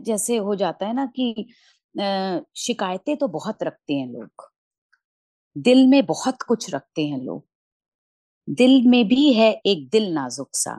[0.00, 1.46] जैसे हो जाता है ना कि
[2.56, 4.48] शिकायतें तो बहुत रखते हैं लोग।
[5.56, 7.44] दिल में बहुत कुछ रखते हैं लोग।
[8.48, 10.78] दिल में भी है एक दिल नाजुक सा।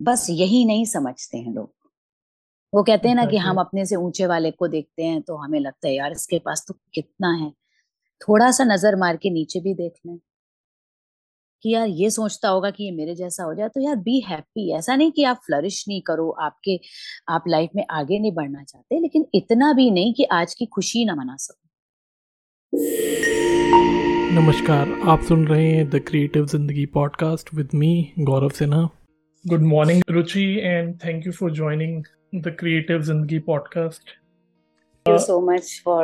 [0.00, 1.72] बस यही नहीं समझते हैं लोग।
[2.72, 5.58] वो कहते हैं ना कि हम अपने से ऊँचे वाले को देखते हैं तो हमें
[5.60, 7.50] लगता है यार इसके पास तो कितना है?
[8.20, 10.18] थोड़ा सा नज़र मार के नीचे भी देख लें।
[11.64, 14.70] कि यार ये सोचता होगा कि ये मेरे जैसा हो जाए तो यार बी हैप्पी
[14.72, 16.80] ऐसा नहीं कि आप फ्लरिश नहीं करो आपके
[17.28, 21.04] आप लाइफ में आगे नहीं बढ़ना चाहते लेकिन इतना भी नहीं कि आज की खुशी
[21.04, 21.68] ना मना सको।
[24.40, 28.88] नमस्कार आप सुन रहे हैं the creative Zindagi podcast with me Gaurav Sinha
[29.46, 32.04] good morning Ruchi and thank you for joining
[32.34, 34.02] the creative Zindagi podcast
[35.06, 36.02] Thank you so much for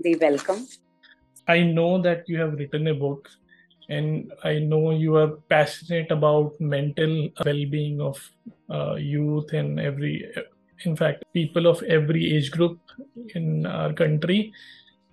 [0.00, 0.60] the welcome.
[1.48, 3.28] I know that you have written a book
[3.90, 8.18] and i know you are passionate about mental well-being of
[8.70, 10.14] uh, youth and every
[10.84, 12.78] in fact people of every age group
[13.34, 14.40] in our country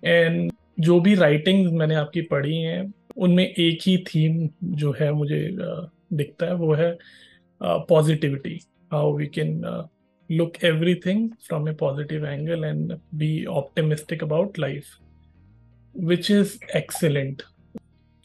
[0.02, 0.52] and
[0.86, 2.82] जो भी writing मैंने आपकी पढ़ी हैं
[3.26, 4.48] उनमें एक ही theme
[4.80, 5.40] जो है मुझे
[6.20, 6.90] दिखता है वो है
[7.88, 8.60] positivity
[8.92, 9.60] how we can
[10.30, 14.88] look everything from a positive angle and be optimistic about life
[16.10, 17.44] which is excellent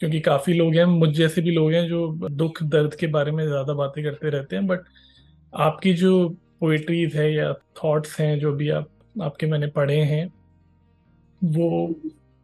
[0.00, 3.46] क्योंकि काफ़ी लोग हैं मुझ जैसे भी लोग हैं जो दुख दर्द के बारे में
[3.46, 4.80] ज़्यादा बातें करते रहते हैं बट
[5.52, 6.28] आपकी जो
[6.60, 7.52] पोइट्रीज है या
[7.84, 8.88] थॉट्स हैं जो भी आप
[9.22, 10.26] आपके मैंने पढ़े हैं
[11.42, 11.88] वो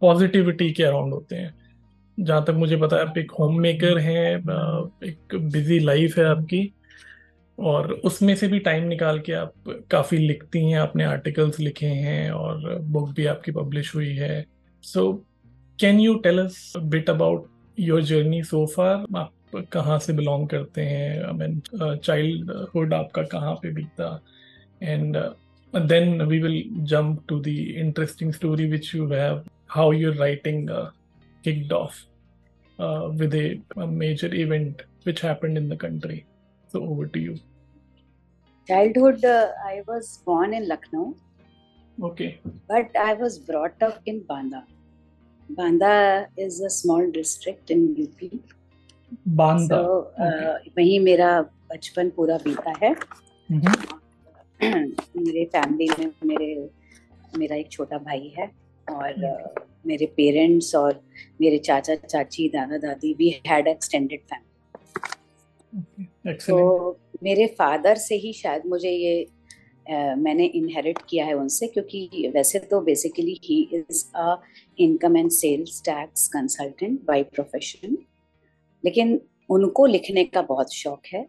[0.03, 1.55] पॉजिटिविटी के अराउंड होते हैं।
[2.19, 4.37] जहाँ तक मुझे पता है आप एक होम मेकर हैं
[5.05, 6.73] एक बिज़ी लाइफ है आपकी
[7.59, 9.53] और उसमें से भी टाइम निकाल के आप
[9.91, 14.45] काफ़ी लिखती हैं आपने आर्टिकल्स लिखे हैं और बुक भी आपकी पब्लिश हुई है।
[14.83, 15.30] सो so,
[15.80, 19.32] Can you tell us bit about your journey so far आप
[19.74, 21.62] कहाँ से बिलोंग करते हैं आई मीन
[22.04, 24.10] चाइल्डहुड आपका कहाँ पे बीता
[24.84, 25.18] and
[25.74, 29.44] then we will jump to the interesting story which you have
[29.76, 30.70] how your writing
[31.46, 31.98] kicked off
[32.80, 36.26] uh, with a, a major event which happened in the country.
[36.70, 37.36] So over to you.
[38.70, 41.16] Childhood, uh, I was born in Lucknow.
[41.98, 42.40] Okay.
[42.68, 44.64] But I was brought up in Banda.
[45.57, 45.93] Banda
[46.39, 48.31] is a small district in UP
[49.29, 49.83] Banda so,
[50.25, 52.95] uh, वहीं मेरा बचपन पूरा बीता है।
[55.17, 56.69] मेरे family में मेरे
[57.39, 58.51] मेरा एक छोटा भाई है
[58.87, 61.01] और uh, मेरे पेरेंट्स और
[61.41, 64.49] मेरे चाचा चाची दादा दादी भी हैड एक्सटेंडेड फैमिली
[66.47, 69.27] तो मेरे फादर से ही शायद मुझे ये
[69.91, 74.37] मैंने इनहेरिट किया है उनसे क्योंकि वैसे तो basically he is a
[74.79, 77.97] income and sales tax consultant by profession
[78.85, 79.21] लेकिन
[79.51, 81.27] उनको लिखने का बहुत शौक है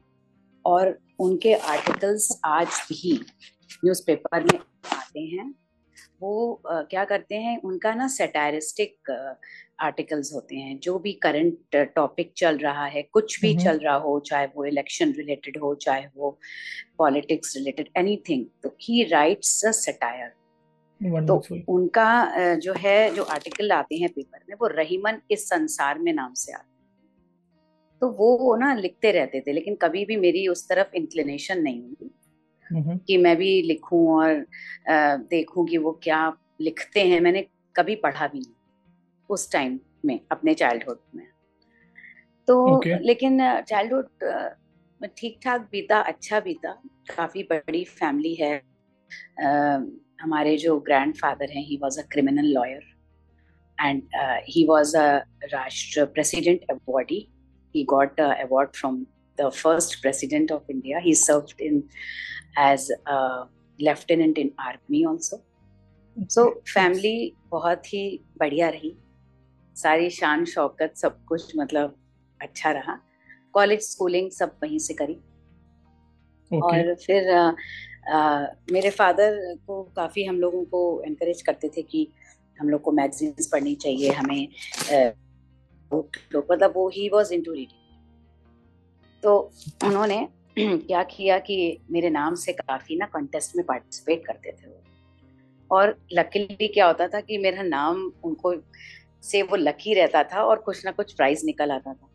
[0.65, 3.13] और उनके आर्टिकल्स आज भी
[3.85, 4.59] न्यूज़पेपर में
[4.93, 5.53] आते हैं।
[6.21, 9.11] वो क्या करते हैं, उनका ना सेटारिस्टिक
[9.81, 14.19] आर्टिकल्स होते हैं जो भी करंट टॉपिक चल रहा है कुछ भी चल रहा हो
[14.19, 16.39] चाहे वो इलेक्शन रिलेटेड हो चाहे वो
[16.97, 20.33] पॉलिटिक्स रिलेटेड एनीथिंग तो ही राइट्स अ सटायर
[21.27, 21.35] तो
[21.67, 26.33] उनका जो है जो आर्टिकल आते हैं पेपर में वो रहीमन इस संसार में नाम
[26.33, 26.69] से आते
[28.01, 32.09] तो वो ना लिखते रहते थे लेकिन कभी भी मेरी उस तरफ़ इंक्लिनेशन नहीं हुई
[33.07, 34.45] कि मैं भी लिखूं और
[35.29, 38.53] देखूँ कि वो क्या लिखते हैं मैंने कभी पढ़ा भी नहीं।
[39.31, 41.25] उस टाइम में अपने चाइल्डहुड में
[42.47, 42.97] तो okay.
[43.01, 46.71] लेकिन चाइल्डहुड ठीक ठाक बीता अच्छा बीता
[47.15, 48.61] काफ़ी बड़ी फैमिली है
[49.43, 49.85] uh,
[50.21, 52.83] हमारे जो ग्रैंड फादर हैं he was a criminal lawyer
[53.79, 54.03] and
[54.49, 55.07] he was a
[55.53, 57.27] राष्ट्र president awardee
[57.75, 59.05] he got the from
[59.37, 60.99] the first president of India.
[60.99, 61.83] He served in
[62.57, 63.45] as a
[63.79, 65.37] lieutenant in army also.
[66.27, 66.43] So
[66.73, 68.03] family बहुत ही
[68.39, 68.95] बढ़िया रही
[69.75, 71.95] सारी शान शौकत सब कुछ मतलब
[72.41, 72.99] अच्छा रहा।
[73.53, 75.13] कॉलेज स्कूलिंग सब वहीं से करी।
[76.51, 76.63] okay.
[76.63, 77.53] और फिर आ,
[78.13, 82.07] आ, मेरे फादर को काफ़ी हम लोगों को एनकरेज करते थे कि
[82.59, 84.47] हम लोग को मैगजीन्स पढ़नी चाहिए हमें
[85.93, 87.79] मतलब वो he was into reading
[89.23, 89.51] तो
[89.83, 90.27] उन्होंने
[90.59, 94.77] क्या किया कि मेरे नाम से काफ़ी ना कंटेस्ट में पार्टिसिपेट करते थे वो।
[95.71, 98.53] और लकीली क्या होता था कि मेरा नाम उनको
[99.23, 102.07] से वो लकी रहता था और कुछ ना कुछ प्राइज निकल आता था।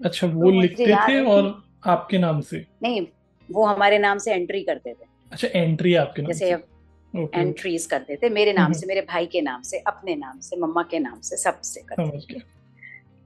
[0.00, 2.64] अच्छा वो तो लिखते थे और आपके नाम से?
[2.82, 3.06] नहीं
[3.48, 8.16] वो हमारे नाम से एंट्री करते थे। अच्छा एंट्री आपके नाम जैसे अब एंट्रीज करते
[8.16, 10.98] थे मेरे नाम हम्म। से मेरे भाई के नाम से अपने नाम से मम्मा के
[10.98, 12.40] नाम से सबसे करते थे।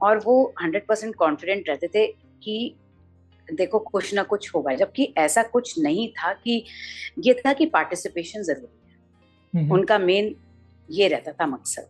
[0.01, 2.05] और वो हंड्रेड परसेंट कॉन्फिडेंट रहते थे
[2.43, 2.75] कि
[3.47, 6.63] देखो कुछ ना कुछ होगा जबकि ऐसा कुछ नहीं था कि
[7.19, 10.35] ये था कि पार्टिसिपेशन ज़रूरी है। उनका मेन
[10.89, 11.87] ये रहता था मकसद।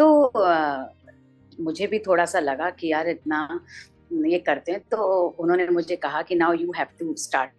[0.00, 0.84] तो आ,
[1.60, 3.38] मुझे भी थोड़ा सा लगा कि यार इतना
[4.26, 4.98] ये करते हैं तो
[5.40, 7.50] उन्होंने मुझे कहा कि now you have to start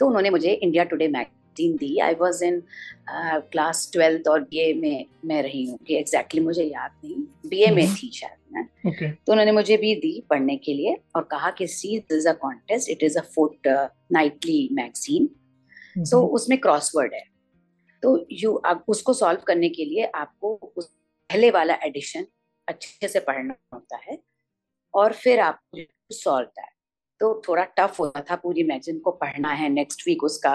[0.00, 1.96] तो उन्होंने मुझे India Today magazine the.
[1.98, 2.62] I was in
[3.52, 7.14] class twelfth और बीए में मैं रही हूँ कि एग्जैक्टली मुझे याद नहीं.
[7.48, 9.10] बीए में थी शायद मैं okay.
[9.26, 12.90] तो उन्होंने मुझे भी दी पढ़ने के लिए और कहा कि she is a contest
[12.90, 13.22] it is a
[14.12, 15.28] fortnightly magazine
[16.04, 17.24] so उसमें क्रॉसवर्ड है।
[18.02, 20.86] तो यू आप उसको सॉल्व करने के लिए आपको उस
[21.30, 22.26] पहले वाला एडिशन
[22.68, 24.18] अच्छे से पढ़ना होता है
[24.94, 26.74] और फिर आपको सॉल्व दैट
[27.20, 30.52] तो थोड़ा टफ होता था पूरी मैगजीन को पढ़ना है नेक्स्ट वीक उसका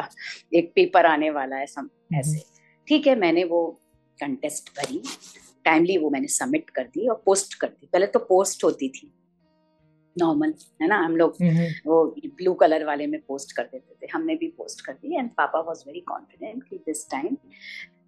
[0.53, 2.44] एक पेपर आने वाला है सम ऐसे।
[2.88, 3.65] ठीक है मैंने वो
[4.19, 5.01] कंटेस्ट भरी
[5.65, 9.12] टाइमली वो मैंने सबमिट कर दी और पोस्ट कर दी। पहले तो पोस्ट होती थी।
[10.17, 10.97] नॉर्मल है ना?
[10.97, 11.38] हम लोग
[11.85, 15.29] वो ब्लू कलर वाले में पोस्ट कर देते थे। हमने भी पोस्ट कर दी and
[15.29, 17.38] papa was very confident कि दिस टाइम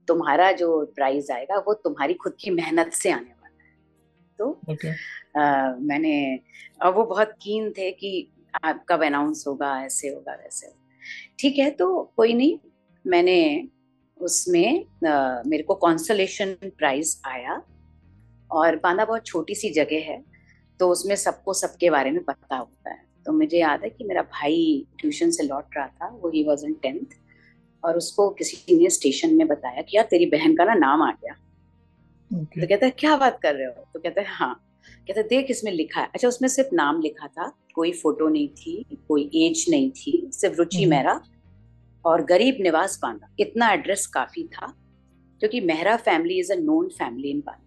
[0.08, 3.76] तुम्हारा जो प्राइज आएगा वो तुम्हारी खुद की मेहनत से आने वाला है।
[4.40, 4.94] तो okay.
[5.38, 6.40] आ, मैंने
[6.84, 8.32] और वो बहुत कीन थे कि
[8.64, 10.72] आप कब अनाउंस होगा ऐसे होगा वैसे
[11.40, 12.58] ठीक है तो कोई नहीं
[13.06, 13.68] मैंने
[14.18, 17.62] उसमें आ, मेरे को कॉन्सोलेशन प्राइज आया
[18.52, 20.37] और बांदा बहुत छोटी सी जगह है।
[20.80, 24.22] तो उसमें सबको सबके बारे में पता होता है। तो मुझे याद है कि मेरा
[24.22, 27.16] भाई ट्यूशन से लौट रहा था वो ही वॉज़ इन टेंथ
[27.84, 31.12] और उसको किसी ने स्टेशन में बताया कि यार तेरी बहन का ना नाम आ
[31.12, 31.36] गया।
[32.32, 32.62] Okay.
[32.62, 33.86] तो कहता है क्या बात कर रहे हो?
[33.94, 34.54] तो कहता है हाँ।
[35.08, 38.48] कहता है देख इसमें लिखा है। अच्छा उसमें सिर्फ़ नाम लिखा था कोई फ़ोटो नहीं
[38.48, 41.22] थी कोई एज नहीं थी सिर्फ़ रुचि हम्म। मेहरा
[42.06, 44.74] और गरीब निवास बांदा। इतना एड्रेस काफ़ी था
[45.42, 47.67] क्योंकि Mehra family is a known family in Banda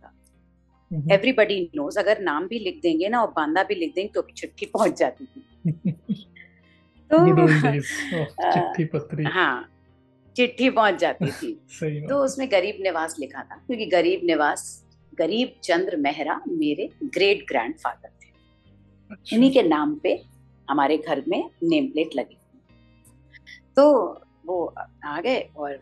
[1.12, 4.32] everybody knows अगर नाम भी लिख देंगे ना और बांदा भी लिख देंगे तो भी
[4.32, 5.42] चिट्ठी पहुँच जाती थी।
[7.10, 7.18] तो
[8.98, 9.68] पत्री। हाँ
[10.36, 11.52] चिट्ठी पहुँच जाती थी।
[12.08, 14.84] तो उसमें गरीब निवास लिखा था क्योंकि गरीब निवास
[15.18, 18.28] गरीब चंद्र मेहरा मेरे ग्रेट ग्रैंडफादर थे।
[19.10, 20.22] अच्छा। इन्हीं के नाम पे
[20.70, 22.36] हमारे घर में नेम प्लेट लगी
[23.76, 23.90] तो
[24.46, 25.72] वो आ गए और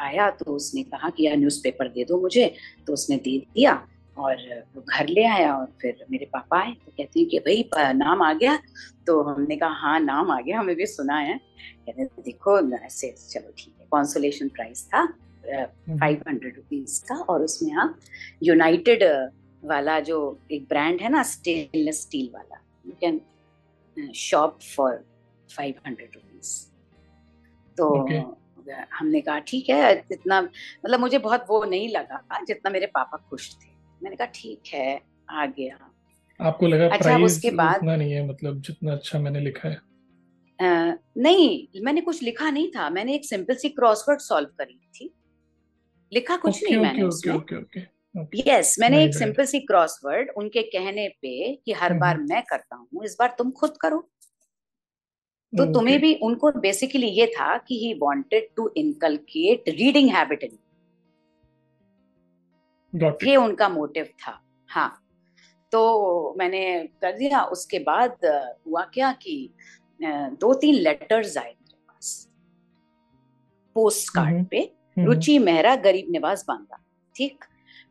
[0.00, 2.54] आया तो उसने कहा कि यार न्यूज़पेपर दे दो मुझे।
[2.86, 3.72] तो उसने दे दिया
[4.16, 4.36] और
[4.74, 8.22] वो घर ले आया और फिर मेरे पापा आए तो कहते हैं कि भाई नाम
[8.22, 8.58] आ गया।
[9.06, 11.38] तो हमने कहा हाँ नाम आ गया हमें भी सुना है।
[11.86, 15.06] कहते देखो ऐसे चलो ठीक है। कॉन्सोलेशन प्राइस था
[15.44, 17.98] फाइव हंड्रेड रुपीज़ का और उसमें आप
[18.42, 19.02] यूनाइटेड
[19.62, 20.18] वाला जो
[20.52, 25.04] एक ब्रांड है ना स्टेनलेस स्टील वाला you can shop for
[25.56, 26.52] five hundred rupees
[27.78, 28.22] तो okay.
[28.94, 33.54] हमने कहा ठीक है इतना मतलब मुझे बहुत वो नहीं लगा जितना मेरे पापा खुश
[33.54, 33.68] थे।
[34.02, 35.00] मैंने कहा ठीक है
[35.30, 35.78] आ गया।
[36.40, 39.80] आपको लगा अच्छा उसके बाद नहीं है मतलब जितना अच्छा मैंने लिखा है?
[40.60, 45.14] आ, नहीं मैंने कुछ लिखा नहीं था मैंने एक सिंपल सी क्रॉसवर्ड सॉल्व करी थी।
[46.12, 47.82] लिखा कुछ okay, नहीं okay, मैंने okay, okay, okay.
[48.46, 53.04] यस मैंने एक सिंपल सी क्रॉसवर्ड उनके कहने पे कि हर बार मैं करता हूँ
[53.04, 54.10] इस बार तुम खुद करो।
[55.52, 55.74] तो okay.
[55.74, 60.58] तुम्हें भी उनको बेसिकली ये था कि he wanted to inculcate reading habit in
[63.24, 65.04] ये उनका मोटिव था हाँ।
[65.72, 68.16] तो मैंने कर दिया उसके बाद
[68.66, 69.54] हुआ क्या कि
[70.02, 72.28] दो तीन लेटर्स आए मेरे पास।
[73.74, 76.84] पोस्ट कार्ड पे रुचि मेहरा गरीब निवास बांदा
[77.16, 77.44] ठीक?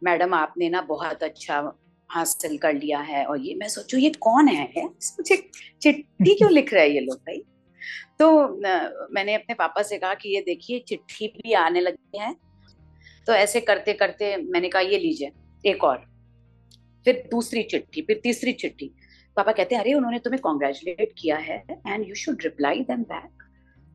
[0.04, 1.78] मैडम आपने ना बहुत अच्छा
[2.10, 4.86] हासिल कर लिया है और ये मैं सोचू ये कौन है, है?
[4.86, 5.50] मुझे
[5.82, 7.44] चिट्ठी क्यों लिख रहे हैं ये लोग भाई?
[8.20, 8.28] तो
[9.14, 12.36] मैंने अपने पापा से कहा कि ये देखिए चिट्ठी भी आने लगी है।
[13.28, 15.32] तो ऐसे करते करते मैंने कहा ये लीजिए
[15.64, 15.98] एक और।
[17.06, 18.92] फिर दूसरी चिट्ठी फिर तीसरी चिट्ठी।
[19.38, 23.44] पापा कहते हैं अरे उन्होंने तुम्हें कॉन्ग्रेचुलेट किया है and you should reply them back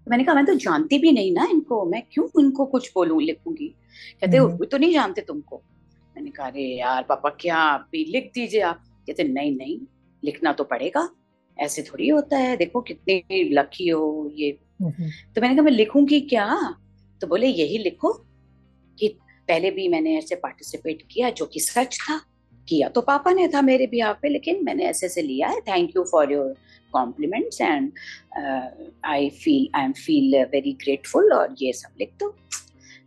[0.07, 3.69] मैंने कहा मैं तो जानती भी नहीं ना इनको मैं क्यों इनको कुछ बोलूँ लिखूँगी?
[4.21, 5.63] कहते हम्म। तो नहीं जानते तुमको।
[6.17, 9.79] मैंने कहा अरे यार पापा क्या भी लिख दीजिए आप। कहते नहीं नहीं
[10.23, 11.09] लिखना तो पड़ेगा।
[11.57, 16.21] ऐसे थोड़ी होता है देखो कितनी लकी हो ये। हम्म। तो मैंने कहा मैं लिखूँगी
[16.21, 16.77] क्या?
[17.21, 18.13] तो बोले यही लिखो
[18.99, 19.09] कि
[19.49, 22.21] पहले भी मैंने ऐसे पार्टिसिपेट किया जो कि सच था।
[22.69, 25.97] किया तो पापा ने था मेरे भी पे लेकिन मैंने ऐसे से लिया है। Thank
[25.97, 26.55] you for your
[26.93, 27.91] compliments and
[29.05, 32.35] I feel I am feel very grateful और ये सब लिख दो।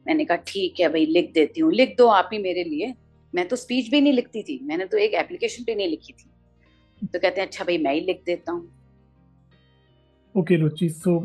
[0.07, 2.93] मैंने कहा ठीक है भाई लिख देती हूँ। लिख दो आप ही मेरे लिए।
[3.33, 6.29] मैं तो स्पीच भी नहीं लिखती थी। मैंने तो एक एप्लीकेशन भी नहीं लिखी थी।
[7.03, 8.67] तो कहते हैं अच्छा भाई मैं ही लिख देता हूँ
[10.35, 11.17] ओके रुचि सो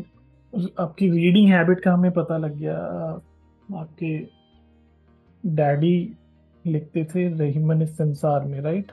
[0.79, 2.77] आपकी रीडिंग हैबिट का हमें पता लग गया
[3.79, 4.17] आपके
[5.43, 5.95] डैडी
[6.65, 8.91] लिखते थे रहीमन इस संसार में राइट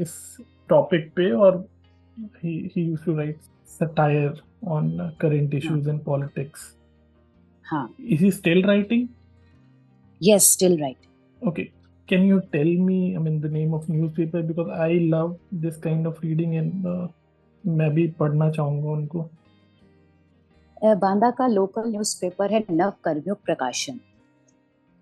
[0.00, 0.16] इस
[0.68, 1.64] टॉपिक पे और
[2.40, 6.74] he he used to write satire on uh, current issues and politics
[7.66, 9.08] हाँ is he still writing
[10.20, 11.08] yes still right
[11.42, 11.64] okay
[12.08, 14.42] can you tell me i mean the name of newspaper?
[14.42, 17.06] Because i love this kind of reading and uh,
[17.64, 19.28] मैं भी पढ़ना चाहूँगा उनको।
[21.02, 24.00] बांदा का local newspaper है नव कर्मयुग प्रकाशन।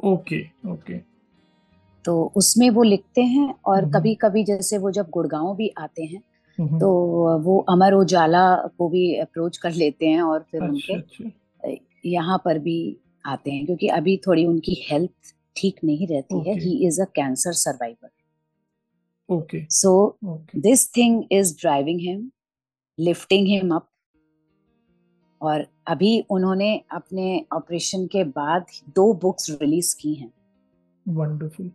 [0.00, 0.40] ओके
[0.72, 0.98] ओके
[2.04, 6.78] तो उसमें वो लिखते हैं और कभी कभी जैसे वो जब गुड़गांव भी आते हैं
[6.78, 6.90] तो
[7.42, 8.44] वो अमर उजाला
[8.78, 12.78] को भी अप्रोच कर लेते हैं और फिर अच्छा, उनके अच्छा। यहाँ पर भी
[13.26, 16.48] आते हैं क्योंकि अभी थोड़ी उनकी हेल्थ ठीक नहीं रहती.
[16.48, 18.10] है। He is a cancer survivor
[19.28, 20.18] okay so
[20.56, 22.30] this thing is driving him
[22.98, 23.88] lifting him up
[25.40, 28.66] और अभी उन्होंने अपने ऑपरेशन के बाद
[28.96, 30.32] दो बुक्स रिलीज़ की हैं।
[31.06, 31.70] वंडरफुल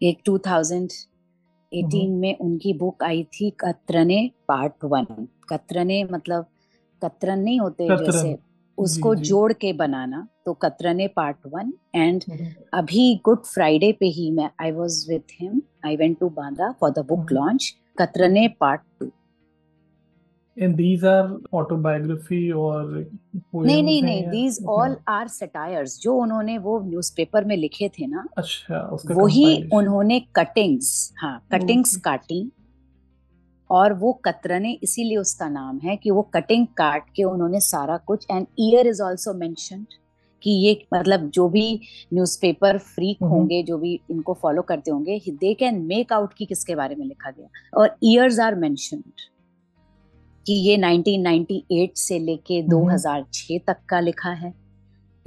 [0.00, 6.46] एक 2018 में उनकी बुक आई थी कत्रने पार्ट वन कत्रने मतलब
[7.02, 8.36] कतरन नहीं होते कत्रन, जैसे
[8.78, 9.28] उसको जी, जी.
[9.28, 12.24] जोड़ के बनाना। तो कतरने पार्ट वन एंड
[12.74, 16.90] अभी गुड फ्राइडे पे ही मैं I was with him I went to Banda for
[16.90, 19.10] the book launch Katarne part two
[20.56, 21.26] and these are
[21.58, 22.78] autobiography or
[23.66, 25.92] नहीं नहीं नहीं these all are satires.
[26.02, 28.80] जो उन्होंने वो न्यूज़पेपर में लिखे थे ना अच्छा
[29.10, 29.44] वही
[29.74, 32.40] उन्होंने कटिंग्स हाँ कटिंग्स काटी।
[33.70, 38.26] और वो कतरने इसीलिए उसका नाम है कि वो कटिंग काट के उन्होंने सारा कुछ
[38.30, 39.86] end year is also mentioned
[40.42, 41.80] कि ये मतलब जो भी
[42.14, 46.74] न्यूज़पेपर फ्रीक होंगे जो भी इनको फॉलो करते होंगे दे कैन मेक आउट की किसके
[46.74, 47.48] बारे में लिखा गया।
[47.80, 49.12] और ईयर्स आर मैंशनड
[50.46, 54.54] कि ये 1998 से लेके 2006 तक का लिखा है।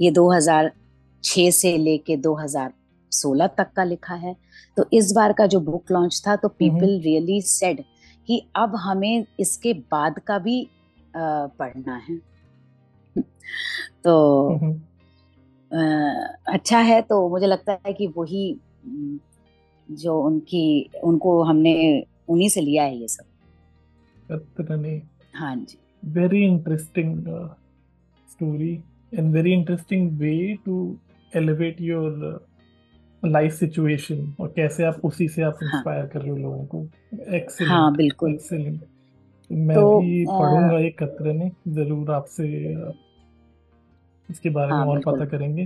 [0.00, 4.36] ये 2006 से लेके 2016 तक का लिखा है।
[4.76, 7.82] तो इस बार का जो बुक लॉन्च था तो पीपल रियली सेड
[8.26, 10.68] कि अब हमें इसके बाद का भी
[11.16, 12.16] पढ़ना है।
[14.04, 14.58] तो
[16.48, 18.60] अच्छा है तो मुझे लगता है कि वही
[19.90, 23.24] जो उनकी उनको हमने उन्हीं से लिया है ये सब।
[25.34, 27.24] हाँ जी। Very interesting
[28.30, 28.82] story
[29.14, 30.96] and very interesting way to
[31.36, 32.46] elevate your
[33.22, 36.08] life situation और कैसे आप उसी से आप इंस्पायर हाँ.
[36.08, 36.86] कर रहे हो लोगों को।
[37.36, 38.80] एक्सीलेंट हाँ बिल्कुल। एक्सीलेंट
[39.50, 42.46] मैं तो, भी पढ़ूँगा एक कतरे ने ज़रूर आपसे
[44.28, 45.64] इसके बारे हाँ, में और पता करेंगे।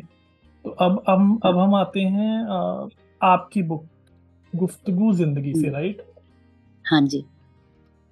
[0.64, 2.40] तो अब अब अब हम आते हैं
[3.20, 3.84] आपकी बुक
[4.52, 6.00] गुफ्तगु ज़िंदगी से राइट?
[6.00, 7.24] हम्म। हाँ जी।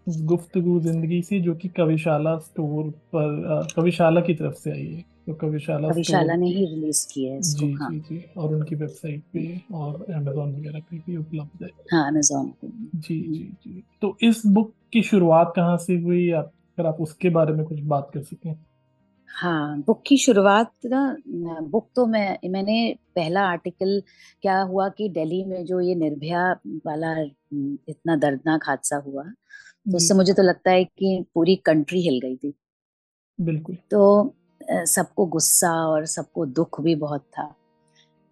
[0.06, 5.34] गुफ्तगु ज़िंदगी से जो कि कविशाला स्टोर पर कविशाला की तरफ़ से आई है। तो
[5.34, 7.90] कविशाला कविशाला ने ही रिलीज़ की है इसको जी हाँ.
[7.90, 12.48] जी जी। और उनकी वेबसाइट पे और अमेजोन वगैरह पे भी उपलब्ध है। हाँ अमेजोन
[12.62, 16.30] पे जी जी जी। तो इस बुक की शुरुआत कहाँ से हुई?
[16.30, 18.54] आप अगर आप उसके बारे में कुछ बात कर सकें।
[19.30, 22.76] हाँ बुक की शुरुआत ना बुक तो मैं मैंने
[23.16, 24.02] पहला आर्टिकल
[24.42, 26.50] क्या हुआ कि दिल्ली में जो ये निर्भया
[26.86, 32.20] वाला इतना दर्दनाक हादसा हुआ तो उससे मुझे तो लगता है कि पूरी कंट्री हिल
[32.20, 32.54] गई थी।
[33.38, 34.34] बिल्कुल। तो
[34.70, 37.54] सबको गुस्सा और सबको दुख भी बहुत था।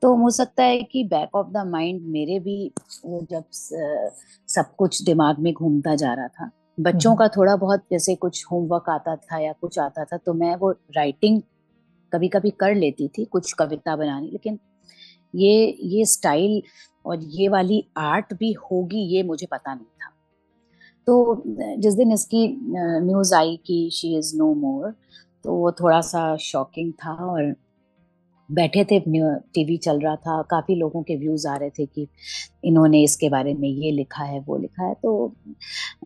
[0.02, 2.72] तो हो सकता है कि बैक ऑफ़ द माइंड मेरे भी
[3.04, 8.14] वो जब सब कुछ दिमाग में घूमता जा रहा था। बच्चों का थोड़ा बहुत जैसे
[8.14, 11.40] कुछ होमवर्क आता था या कुछ आता था तो मैं वो राइटिंग
[12.12, 14.58] कभी कभी कर लेती थी कुछ कविता बनानी। लेकिन
[15.34, 16.62] ये ये स्टाइल
[17.06, 20.10] और ये वाली आर्ट भी होगी ये मुझे पता नहीं था।
[21.06, 21.42] तो
[21.78, 22.46] जिस दिन इसकी
[23.02, 24.94] न्यूज़ आई कि शी इज़ नो मोर
[25.44, 27.54] तो वो थोड़ा सा शॉकिंग था और
[28.48, 32.06] बैठे थे टीवी चल रहा था काफ़ी लोगों के व्यूज़ आ रहे थे कि
[32.64, 35.12] इन्होंने इसके बारे में ये लिखा है वो लिखा है तो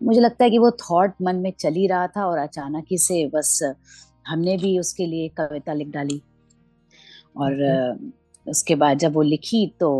[0.03, 2.99] मुझे लगता है कि वो थॉट मन में चल ही रहा था और अचानक ही
[2.99, 3.59] से बस
[4.29, 6.21] हमने भी उसके लिए कविता लिख डाली।
[7.37, 7.99] और
[8.47, 9.91] उसके बाद जब वो लिखी तो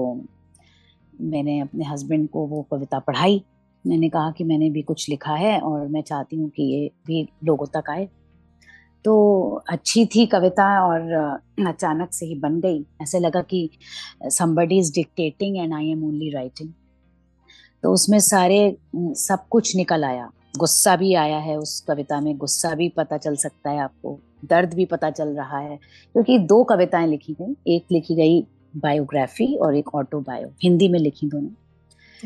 [1.21, 3.43] मैंने अपने हस्बैंड को वो कविता पढ़ाई।
[3.85, 7.27] मैंने कहा कि मैंने भी कुछ लिखा है और मैं चाहती हूँ कि ये भी
[7.45, 8.09] लोगों तक आए।
[9.07, 11.01] तो अच्छी थी कविता और
[11.67, 13.71] अचानक से ही बन गई। ऐसे लगा कि
[14.25, 16.69] somebody is dictating and I am only writing
[17.83, 22.75] तो उसमें सारे सब कुछ निकल आया। गुस्सा भी आया है उस कविता में। गुस्सा
[22.75, 25.77] भी पता चल सकता है आपको। दर्द भी पता चल रहा है।
[26.13, 28.47] क्योंकि दो कविताएँ लिखी गई। एक लिखी गई
[28.77, 31.51] बायोग्राफी और एक ऑटो बायो हिंदी में लिखी दोनों।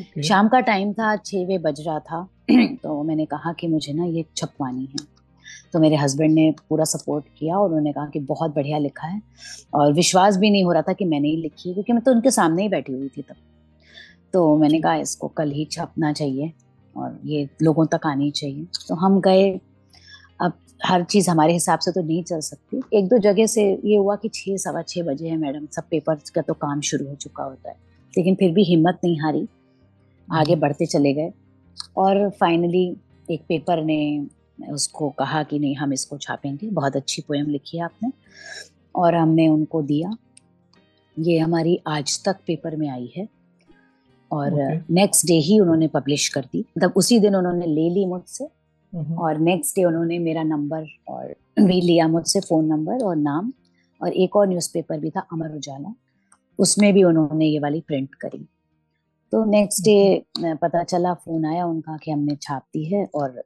[0.03, 0.23] Okay.
[0.23, 2.29] शाम का टाइम था छः बजे बज रहा था।
[2.83, 5.20] तो मैंने कहा कि मुझे ना ये छपवानी है।
[5.73, 9.23] तो मेरे हस्बैंड ने पूरा सपोर्ट किया और उन्होंने कहा कि बहुत बढ़िया लिखा है।
[9.75, 12.11] और विश्वास भी नहीं हो रहा था कि मैंने ही लिखी है क्योंकि मैं तो
[12.11, 13.35] उनके सामने ही बैठी हुई थी तब।
[14.33, 16.53] तो मैंने कहा इसको कल ही छपना चाहिए
[16.97, 19.61] और ये लोगों तक आनी चाहिए। तो हम गए।
[20.41, 20.53] अब
[20.87, 24.17] हर चीज़ हमारे हिसाब से तो नहीं चल सकती। एक दो जगह से ये हुआ
[24.17, 27.45] कि छः सवा छः बजे है मैडम सब पेपर का तो काम शुरू हो चुका
[27.45, 27.77] होता है।
[28.19, 29.49] लेकिन फिर भी हिम्मत नहीं हारी।
[30.33, 31.33] आगे हम्म। बढ़ते चले गए।
[31.97, 32.97] और फाइनली
[33.31, 34.27] एक पेपर ने
[34.69, 38.13] उसको कहा कि नहीं हम इसको छापेंगे। बहुत अच्छी पोएम लिखी है आपने।
[38.95, 40.17] और हमने उनको दिया।
[41.19, 43.29] ये हमारी आज तक पेपर में आई है।
[44.33, 48.45] और नेक्स्ट डे ही उन्होंने पब्लिश कर दी। मतलब उसी दिन उन्होंने ले ली मुझसे।
[48.95, 53.53] हम्म। और नेक्स्ट डे उन्होंने मेरा नंबर और भी लिया मुझसे फ़ोन नंबर और नाम।
[54.03, 55.95] और एक और न्यूज़पेपर भी था अमर उजाला।
[56.59, 58.49] उसमें भी उन्होंने ये वाली प्रिंट करी।
[59.33, 63.45] तो नेक्स्ट डे पता चला फ़ोन आया उनका कि हमने छाप दी है। और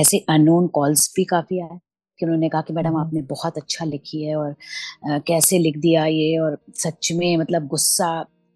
[0.00, 1.78] ऐसे अननोन कॉल्स भी काफ़ी आए
[2.18, 4.54] कि उन्होंने कहा कि मैडम हम्म। आपने बहुत अच्छा लिखी है और
[5.26, 8.08] कैसे लिख दिया ये और सच में मतलब गुस्सा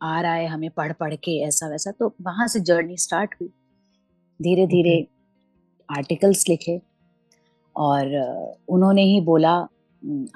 [0.03, 3.49] आ रहा है हमें पढ़ पढ़ के ऐसा वैसा। तो वहाँ से जर्नी स्टार्ट हुई।
[4.41, 5.07] धीरे धीरे
[5.89, 6.81] आर्टिकल्स लिखे
[7.77, 8.15] और
[8.69, 9.55] उन्होंने ही बोला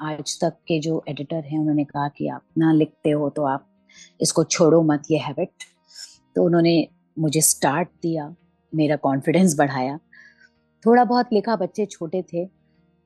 [0.01, 3.67] आज तक के जो एडिटर हैं उन्होंने कहा कि आप ना लिखते हो तो आप
[4.21, 5.63] इसको छोड़ो मत ये हैबिट
[6.35, 6.87] तो उन्होंने
[7.17, 8.33] मुझे स्टार्ट दिया
[8.73, 9.99] मेरा कॉन्फिडेंस बढ़ाया।
[10.83, 12.45] थोड़ा बहुत लिखा बच्चे छोटे थे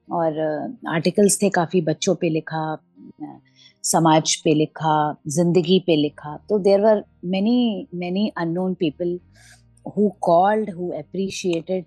[0.08, 0.39] और
[0.89, 2.77] आर्टिकल्स थे काफ़ी बच्चों पे लिखा
[3.84, 4.96] समाज पे लिखा
[5.27, 9.20] ज़िंदगी पे लिखा। तो there were many many unknown people
[9.86, 11.86] who called who appreciated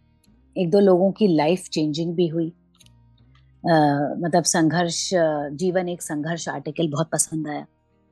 [0.57, 5.09] एक दो लोगों की लाइफ चेंजिंग भी हुई। uh, मतलब संघर्ष
[5.55, 7.67] जीवन एक संघर्ष आर्टिकल बहुत पसंद आया।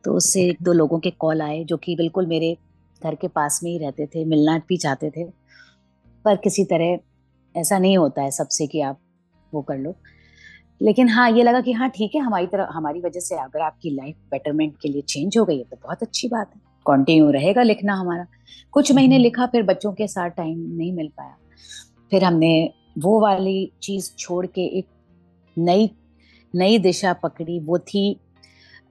[0.04, 2.56] तो उससे एक दो लोगों के कॉल आए जो कि बिल्कुल मेरे
[3.00, 5.24] घर के पास में ही रहते थे मिलना भी चाहते थे।
[6.24, 6.98] पर किसी तरह
[7.56, 8.98] ऐसा नहीं होता है सबसे कि आप
[9.52, 9.94] वो कर लो।
[10.80, 13.90] लेकिन हाँ ये लगा कि हाँ ठीक है हमारी तरह हमारी वजह से अगर आपकी
[13.90, 17.62] लाइफ बेटरमेंट के लिए चेंज हो गई है तो बहुत अच्छी बात है। कंटिन्यू रहेगा
[17.62, 18.26] लिखना हमारा।
[18.72, 21.36] कुछ महीने हम्म। लिखा फिर बच्चों के साथ टाइम नहीं मिल पाया।
[22.10, 24.86] फिर हमने वो वाली चीज़ छोड़ के एक
[25.56, 25.90] नई
[26.54, 28.20] नई दिशा पकड़ी। वो थी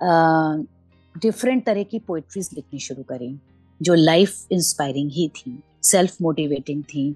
[0.01, 3.37] डिफरेंट तरह की पोइट्रीज लिखनी शुरू करी
[3.81, 7.15] जो लाइफ इंस्पायरिंग ही थी सेल्फ मोटिवेटिंग थी।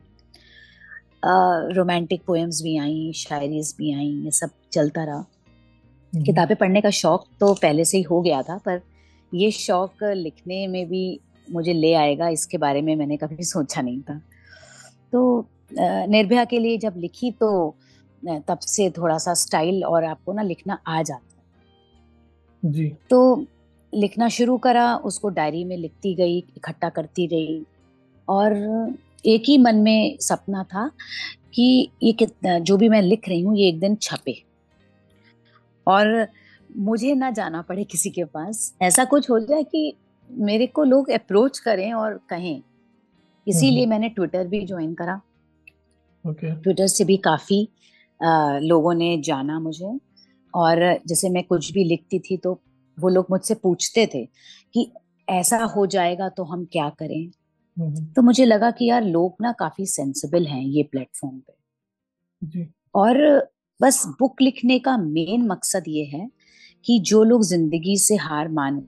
[1.24, 6.90] रोमांटिक पोएम्स भी आई शायरीज भी आई ये सब चलता रहा। हम्म। किताबें पढ़ने का
[6.90, 8.82] शौक तो पहले से ही हो गया था पर
[9.32, 14.02] ये शौक लिखने में भी मुझे ले आएगा इसके बारे में मैंने कभी सोचा नहीं
[14.02, 14.20] था।
[15.14, 17.76] तो निर्भया के लिए जब लिखी तो
[18.48, 21.38] तब से थोड़ा सा स्टाइल और आपको ना लिखना आ जाता
[22.64, 23.46] है। जी। तो
[23.94, 27.64] लिखना शुरू करा उसको डायरी में लिखती गई इकट्ठा करती रही
[28.28, 28.54] और
[29.26, 30.92] एक ही मन में सपना था
[31.54, 34.44] कि ये कितना जो भी मैं लिख रही हूँ ये एक दिन छपे।
[35.88, 36.28] और
[36.78, 39.94] मुझे ना जाना पड़े किसी के पास। ऐसा कुछ हो जाए कि
[40.32, 42.62] मेरे को लोग अप्रोच करें और कहें।
[43.48, 45.22] इसीलिए हम्म। मैंने ट्विटर भी ज्वाइन करा।
[46.26, 46.64] Okay.
[46.64, 47.68] ट्विटर से भी काफ़ी
[48.68, 50.00] लोगों ने जाना मुझे।
[50.54, 52.60] और जैसे मैं कुछ भी लिखती थी तो
[53.00, 54.26] वो लोग मुझसे पूछते थे
[54.74, 54.92] कि
[55.30, 57.32] ऐसा हो जाएगा तो हम क्या करें?
[58.16, 63.18] तो मुझे लगा कि यार लोग ना काफ़ी सेंसिबल हैं ये प्लेटफॉर्म पे। और
[63.82, 66.30] बस बुक लिखने का मेन मकसद ये है
[66.86, 68.84] कि जो लोग ज़िंदगी से हार मान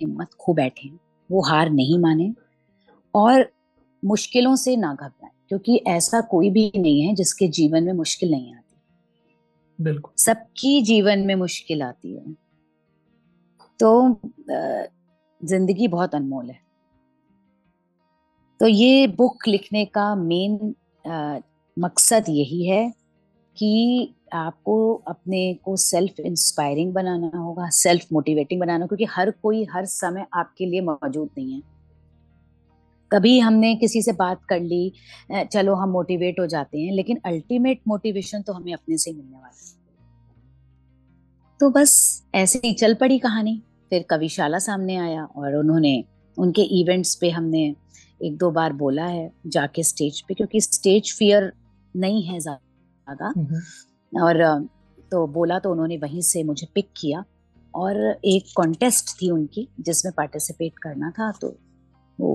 [0.00, 0.90] हिम्मत खो बैठे
[1.30, 2.32] वो हार नहीं माने
[3.14, 3.50] और
[4.04, 8.54] मुश्किलों से ना घबराए क्योंकि ऐसा कोई भी नहीं है जिसके जीवन में मुश्किल नहीं
[8.54, 12.34] आती। बिल्कुल। सबकी जीवन में मुश्किल आती है।
[13.80, 14.20] तो
[15.40, 16.69] ज़िंदगी बहुत अनमोल है।
[18.60, 20.74] तो ये बुक लिखने का मेन
[21.76, 22.92] मकसद यही है
[23.56, 29.86] कि आपको अपने को सेल्फ इंस्पायरिंग बनाना होगा सेल्फ मोटिवेटिंग बनाना, क्योंकि हर कोई हर
[29.86, 31.62] समय आपके लिए मौजूद नहीं है।
[33.10, 34.92] कभी हमने किसी से बात कर ली
[35.44, 39.48] चलो हम मोटिवेट हो जाते हैं, लेकिन अल्टीमेट मोटिवेशन तो हमें अपने से मिलने वाला
[39.48, 39.78] है।
[41.60, 46.02] तो बस ऐसे ही चल पड़ी कहानी। फिर कविशाला सामने आया और उन्होंने,
[46.36, 47.74] उनके इवेंट्स पे हमने
[48.20, 51.52] एक दो बार बोला है जाके स्टेज पे क्योंकि स्टेज फियर
[51.94, 53.32] नहीं है ज़्यादा।
[54.12, 54.42] और
[55.12, 57.24] तो बोला तो उन्होंने वहीं से मुझे पिक किया।
[57.74, 61.48] और एक कॉन्टेस्ट थी उनकी जिसमें पार्टिसिपेट करना था तो
[62.18, 62.32] वो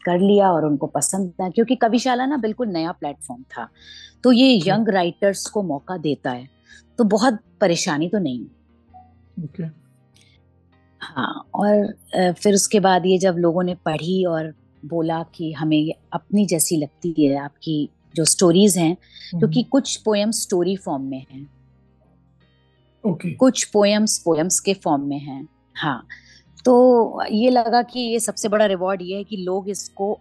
[0.00, 3.68] कर लिया और उनको पसंद था क्योंकि कविशाला ना बिल्कुल नया प्लेटफॉर्म था।
[4.24, 6.48] तो ये यंग राइटर्स को मौका देता है।
[6.98, 8.46] तो बहुत परेशानी तो नहीं।
[9.38, 9.68] Okay.
[11.00, 14.52] हाँ और फिर उसके बाद ये जब लोगों ने पढ़ी और
[14.84, 18.94] बोला कि हमें अपनी जैसी लगती है आपकी जो स्टोरीज हैं
[19.30, 21.46] क्योंकि हम्म। कुछ पोएम स्टोरी फॉर्म में हैं
[23.04, 23.34] okay.
[23.36, 26.06] कुछ पोएम्स पोएम्स के फॉर्म में हैं हाँ
[26.64, 30.12] तो ये लगा कि ये सबसे बड़ा रिवॉर्ड ये है कि लोग इसको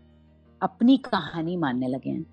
[0.61, 2.25] अपनी कहानी मानने लगे हैं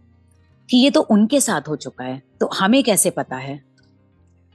[0.68, 3.62] कि ये तो उनके साथ हो चुका है तो हमें कैसे पता है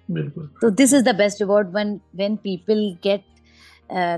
[0.09, 3.23] बिल्कुल तो this is the best reward when when people get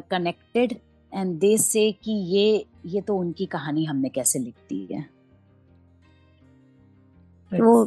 [0.06, 0.76] connected
[1.14, 5.02] and they say कि ये ये तो उनकी कहानी हमने कैसे लिख दी है?
[7.52, 7.86] वो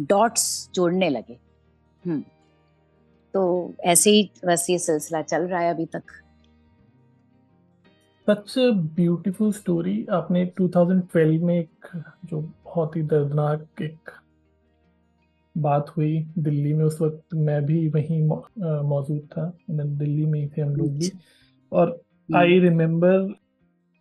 [0.00, 1.38] डॉट्स जोड़ने लगे।
[2.04, 2.24] हम्म।
[3.34, 6.02] तो ऐसे ही बस ये सिलसिला चल रहा है अभी तक।
[8.28, 8.54] सच
[8.96, 14.10] ब्यूटीफुल स्टोरी आपने 2012 में एक जो बहुत ही दर्दनाक एक
[15.56, 18.22] बात हुई दिल्ली में उस वक्त मैं भी वहीं
[18.88, 21.18] मौजूद था। दिल्ली में ही थे हम लोग भी। अच्छा।
[21.72, 22.00] और
[22.34, 23.34] आई। रिमेम्बर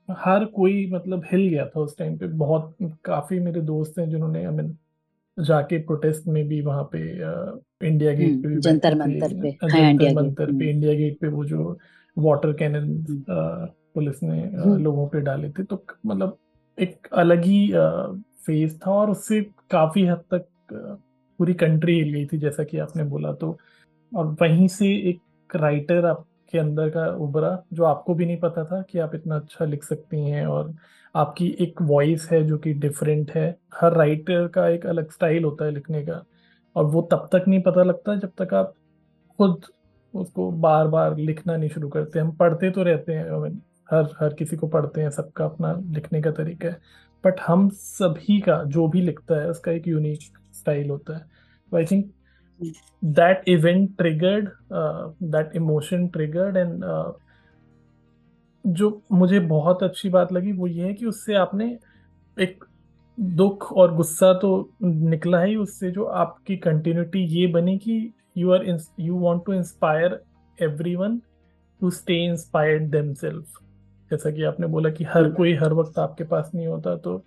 [0.09, 4.43] हर कोई मतलब हिल गया था उस टाइम पे। बहुत काफ़ी मेरे दोस्त हैं जिन्होंने
[4.45, 4.75] आई मीन
[5.37, 6.99] जाके प्रोटेस्ट में भी वहाँ पे
[7.87, 11.77] इंडिया गेट पे भी जंतर मंतर पे। जंतर मंतर पे इंडिया गेट पे वो जो
[12.17, 12.87] वाटर कैनन
[13.29, 14.41] पुलिस ने।
[14.79, 16.37] लोगों पे डाले थे। तो मतलब
[16.77, 17.67] एक अलग ही
[18.45, 20.47] फ़ेज़ था और उससे काफ़ी हद तक
[21.39, 23.57] पूरी कंट्री हिल गई थी जैसा कि आपने बोला। तो
[24.11, 26.05] और वहीं से एक राइटर
[26.49, 29.83] आपके अंदर का उभरा, जो आपको भी नहीं पता था कि आप इतना अच्छा लिख
[29.83, 30.73] सकती हैं और
[31.15, 35.65] आपकी एक वॉइस है जो कि डिफरेंट है। हर राइटर का एक अलग स्टाइल होता
[35.65, 36.23] है लिखने का
[36.75, 38.73] और वो तब तक नहीं पता लगता जब तक आप
[39.39, 39.61] खुद
[40.13, 43.51] उसको बार बार लिखना नहीं शुरू करते। हम पढ़ते तो रहते हैं
[43.91, 46.77] हर हर किसी को पढ़ते हैं, सबका अपना लिखने का तरीका है।
[47.23, 50.19] बट हम सभी का जो भी लिखता है, उसका एक यूनिक
[50.53, 51.25] स्टाइल होता है।
[51.71, 52.11] I think
[53.05, 54.49] that event triggered
[55.23, 56.83] that emotion triggered and
[58.67, 61.77] जो मुझे बहुत अच्छी बात लगी वो ये है कि उससे आपने
[62.39, 62.65] एक
[63.19, 68.79] दुख और गुस्सा तो निकला ही उससे जो आपकी कंटिन्यूटी ये बनी कि you are
[68.99, 70.21] you want to inspire
[70.61, 71.21] everyone
[71.81, 73.45] to stay inspired themselves
[74.11, 77.25] जैसा कि आपने बोला कि हर कोई हर वक्त आपके पास नहीं होता तो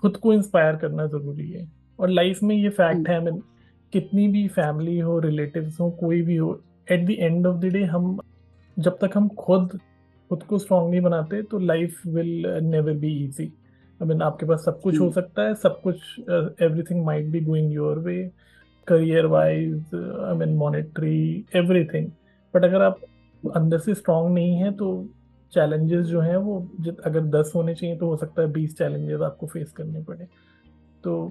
[0.00, 3.42] खुद को इंस्पायर करना ज़रूरी है। और लाइफ में ये फैक्ट है मीन
[3.92, 6.60] कितनी भी फैमिली हो रिलेटिव्स हो कोई भी हो
[6.92, 8.18] at the end of the day हम
[8.78, 9.78] जब तक हम खुद
[10.30, 13.52] खुद को स्ट्रांग नहीं बनाते तो life will never be easy
[14.00, 15.14] I mean आपके पास सब कुछ हो hmm.
[15.14, 16.20] सकता है सब कुछ
[16.62, 18.30] everything might be going your way
[18.86, 22.10] career wise I mean monetary everything
[22.54, 23.00] but अगर आप
[23.56, 25.08] अंदर से स्ट्रांग नहीं है तो
[25.52, 29.20] चैलेंजेस जो हैं वो जित अगर दस होने चाहिए तो हो सकता है बीस चैलेंजेस
[29.20, 30.26] आपको फेस करने पड़े
[31.04, 31.28] तो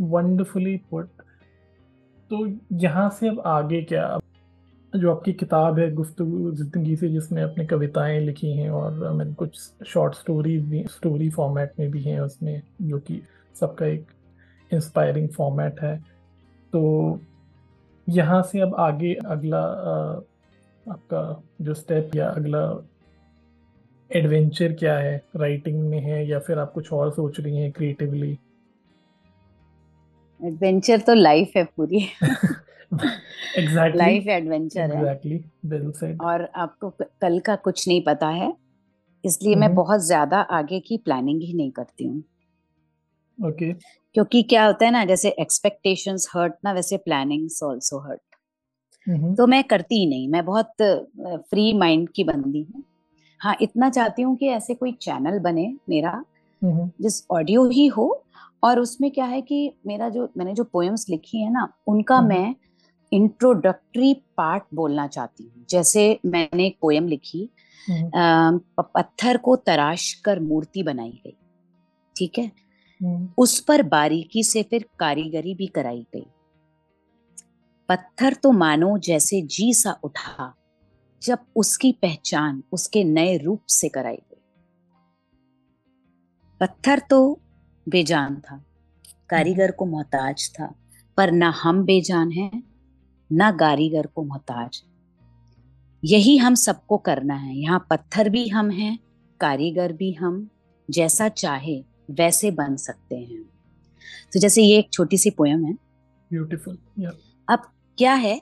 [0.00, 0.88] वंडरफुली hmm.
[0.90, 1.08] पुट
[2.32, 2.46] तो
[2.80, 4.18] यहाँ से अब आगे क्या?
[4.92, 9.58] जो आपकी किताब है गुफ्तु ज़िंदगी से जिसमें अपने कविताएँ लिखी हैं और मीन कुछ
[9.86, 13.20] शॉर्ट स्टोरीज भी स्टोरी फॉर्मेट में भी हैं उसमें, जो कि
[13.60, 14.06] सबका एक
[14.70, 15.96] इंस्पायरिंग फॉर्मेट है।
[16.72, 17.20] तो
[18.06, 19.62] यहाँ से अब आगे अगला
[20.86, 22.64] आपका जो स्टेप या अगला
[24.10, 25.22] एडवेंचर क्या है?
[25.36, 28.38] राइटिंग में है या फिर आप कुछ और सोच रही हैं क्रिएटिवली
[30.42, 31.98] एडवेंचर तो लाइफ है पूरी।
[33.58, 38.52] एग्जैक्टली लाइफ एडवेंचर है। एग्जैक्टली और आपको कल का कुछ नहीं पता है
[39.24, 39.76] इसलिए मैं mm-hmm.
[39.76, 42.22] बहुत ज़्यादा आगे की प्लानिंग ही नहीं करती हूँ।
[43.38, 43.82] Okay okay.
[44.14, 48.20] क्योंकि क्या होता है ना जैसे एक्सपेक्टेशंस हर्ट ना वैसे प्लानिंग्स आल्सो हर्ट
[49.36, 50.82] तो मैं करती ही नहीं। मैं बहुत
[51.50, 52.82] फ्री माइंड की बंदी हूँ।
[53.40, 56.90] हाँ इतना चाहती हूँ कि ऐसे कोई चैनल बने मेरा mm-hmm.
[57.02, 58.06] जिस ऑडियो ही हो
[58.62, 62.34] और उसमें क्या है कि मेरा जो मैंने जो पोएम्स लिखी है ना उनका mm-hmm.
[62.34, 62.54] मैं
[63.12, 67.48] इंट्रोडक्टरी पार्ट बोलना चाहती हूँ। जैसे मैंने एक पोयम लिखी
[67.88, 71.36] पत्थर को तराश कर मूर्ति बनाई गई
[72.16, 72.50] ठीक है?
[73.38, 76.26] उस पर बारीकी से फिर कारीगरी भी कराई गई।
[77.88, 80.52] पत्थर तो मानो जैसे जी सा उठा
[81.22, 84.40] जब उसकी पहचान उसके नए रूप से कराई गई।
[86.60, 87.40] पत्थर तो
[87.86, 88.62] बेजान था।
[89.30, 90.72] कारीगर को मोहताज था
[91.18, 92.62] पर ना हम बेजान हैं
[93.30, 94.82] ना कारीगर को मोहताज।
[96.02, 98.98] यही हम सबको करना है। यहाँ पत्थर भी हम हैं
[99.40, 100.48] कारीगर भी हम
[100.88, 103.42] जैसा चाहे वैसे बन सकते हैं।
[104.32, 105.72] तो जैसे ये एक छोटी सी पोयम है।
[106.30, 107.14] Beautiful yeah.
[107.48, 108.40] अब क्या है?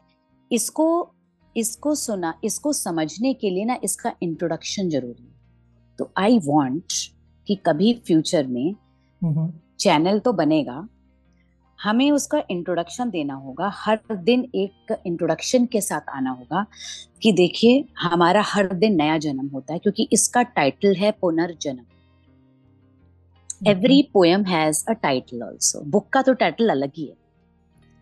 [0.51, 1.15] इसको
[1.57, 5.35] इसको सुना इसको समझने के लिए ना इसका इंट्रोडक्शन ज़रूरी है।
[5.99, 6.93] तो आई वॉन्ट
[7.49, 8.75] कि कभी फ्यूचर में
[9.25, 10.19] चैनल.
[10.19, 10.89] तो बनेगा।
[11.83, 16.67] हमें उसका इंट्रोडक्शन देना होगा। हर दिन एक इंट्रोडक्शन के साथ आना होगा
[17.23, 21.85] कि देखिए हमारा हर दिन नया जन्म होता है क्योंकि इसका टाइटल है Punarjanm.
[23.67, 27.15] Every poem has a title also book का तो टाइटल अलग ही है।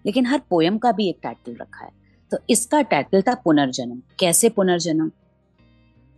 [0.07, 1.91] लेकिन हर पोएम का भी एक टाइटल रखा है।
[2.31, 5.11] तो इसका टाइटल था पुनर्जन्म। कैसे पुनर्जन्म?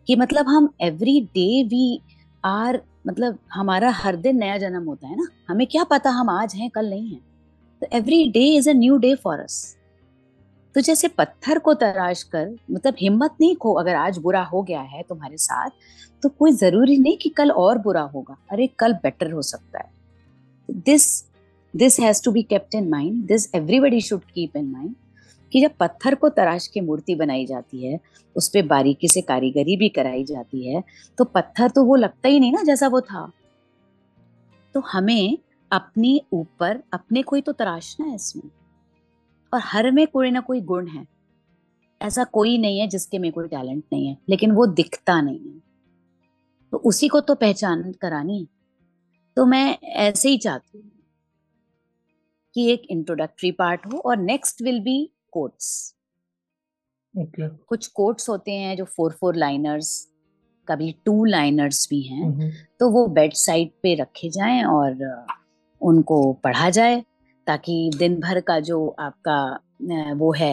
[0.06, 2.00] कि मतलब हम एवरी डे वी
[2.44, 6.54] आर मतलब हमारा हर दिन नया जन्म होता है ना, हमें क्या पता हम आज
[6.54, 7.20] हैं, कल नहीं हैं।
[7.82, 9.76] तो every day is a new day for us
[10.74, 14.80] तो जैसे पत्थर को तराश कर मतलब हिम्मत नहीं खो, अगर आज बुरा हो गया
[14.80, 15.70] है तुम्हारे साथ
[16.22, 19.90] तो कोई ज़रूरी नहीं कि कल और बुरा होगा। अरे, कल बेटर हो सकता है।
[20.68, 21.24] This
[21.74, 24.94] this has to be kept in mind this everybody should keep in mind
[25.52, 27.98] कि जब पत्थर को तराश के मूर्ति बनाई जाती है,
[28.36, 30.82] उस पर बारीकी से कारीगरी भी कराई जाती है
[31.18, 33.30] तो पत्थर तो वो लगता ही नहीं ना जैसा वो था।
[34.74, 35.38] तो हमें
[35.70, 38.50] अपने ऊपर, अपने कोई तो तराशना है इसमें।
[39.52, 41.06] और हर में कोई ना कोई गुण है।
[42.00, 45.58] ऐसा कोई नहीं है जिसके में कोई टैलेंट नहीं है, लेकिन वो दिखता नहीं है।
[46.72, 48.46] तो उसी को तो पहचान करानी है।
[49.36, 50.90] तो मैं ऐसे ही चाहती हूँ
[52.54, 55.94] कि एक इंट्रोडक्टरी पार्ट हो और next will be quotes
[57.14, 60.06] okay कुछ कोट्स होते हैं जो फोर फोर लाइनर्स
[60.68, 65.26] कभी टू लाइनर्स भी हैं हम्म, तो वो बेड साइड पे रखे जाएँ और
[65.80, 67.02] उनको पढ़ा जाए
[67.46, 70.52] ताकि दिन भर का जो आपका वो है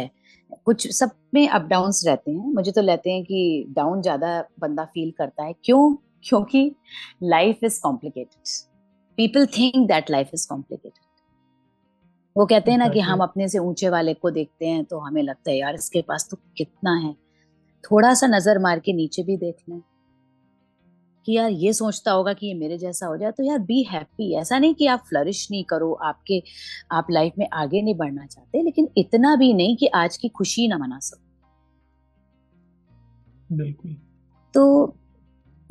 [0.65, 4.85] कुछ सब में अप डाउन्स रहते हैं। मुझे तो लेते हैं कि डाउन ज़्यादा बंदा
[4.85, 5.95] फील करता है। क्यों?
[6.23, 6.71] क्योंकि
[7.23, 8.49] life is complicated
[9.17, 11.06] people think that life is complicated
[12.38, 15.21] वो कहते हैं ना कि हम अपने से ऊँचे वाले को देखते हैं तो हमें
[15.23, 17.13] लगता है यार इसके पास तो कितना है?
[17.84, 19.82] थोड़ा सा नज़र मार के नीचे भी देख लें।
[21.26, 24.34] कि यार ये सोचता होगा कि ये मेरे जैसा हो जाए तो यार बी हैप्पी
[24.34, 26.41] ऐसा नहीं कि आप फ्लरिश नहीं करो आपके
[26.91, 30.67] आप लाइफ में आगे नहीं बढ़ना चाहते लेकिन इतना भी नहीं कि आज की खुशी
[30.67, 31.26] ना मना सको।
[33.56, 33.95] बिल्कुल।
[34.54, 34.95] तो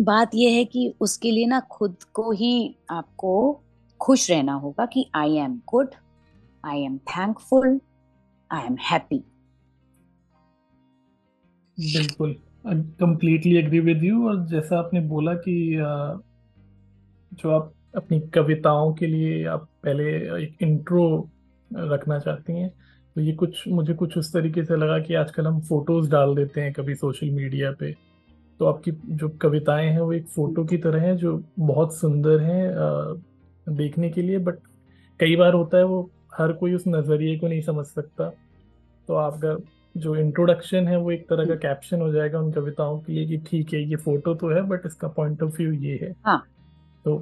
[0.01, 3.63] बात यह है कि उसके लिए ना खुद को ही आपको
[4.01, 5.95] खुश रहना होगा कि I am good
[6.67, 7.81] I am thankful
[8.51, 9.23] I am happy
[11.79, 12.35] बिल्कुल।
[12.67, 15.57] कंप्लीटली एग्री विद यू और जैसा आपने बोला कि
[17.33, 20.05] जो आप अपनी कविताओं के लिए आप पहले
[20.43, 21.07] एक इंट्रो
[21.71, 22.69] रखना चाहती हैं
[23.17, 26.61] तो ये कुछ, मुझे कुछ उस तरीके से लगा कि आजकल हम फ़ोटोज़ डाल देते
[26.61, 27.93] हैं कभी सोशल मीडिया पे।
[28.61, 33.75] तो आपकी जो कविताएँ हैं वो एक फ़ोटो की तरह हैं, जो बहुत सुंदर हैं
[33.77, 34.59] देखने के लिए बट
[35.21, 38.29] कई बार होता है वो हर कोई उस नज़रिए को नहीं समझ सकता।
[39.09, 39.57] तो आपका
[39.95, 43.37] जो इंट्रोडक्शन है वो एक तरह का कैप्शन हो जाएगा उन कविताओं के लिए कि
[43.47, 46.43] ठीक है ये फ़ोटो तो है बट इसका पॉइंट ऑफ़ व्यू ये है। हाँ।
[47.05, 47.17] तो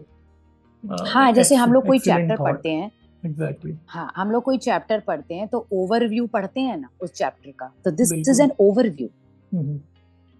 [0.84, 2.90] हाँ जैसे हम लोग कोई चैप्टर पढ़ते हैं।
[3.22, 3.90] Exactly exactly.
[3.90, 7.72] हाँ हम लोग कोई चैप्टर पढ़ते हैं तो ओवरव्यू पढ़ते हैं ना उस चैप्टर का।
[7.84, 9.08] तो दिस इज़ एन ओवरव्यू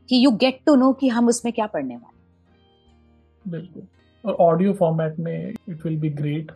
[0.09, 3.83] कि यू गेट टू नो कि हम उसमें क्या पढ़ने वाले बिल्कुल।
[4.25, 6.53] और ऑडियो फॉर्मेट में इट विल बी ग्रेट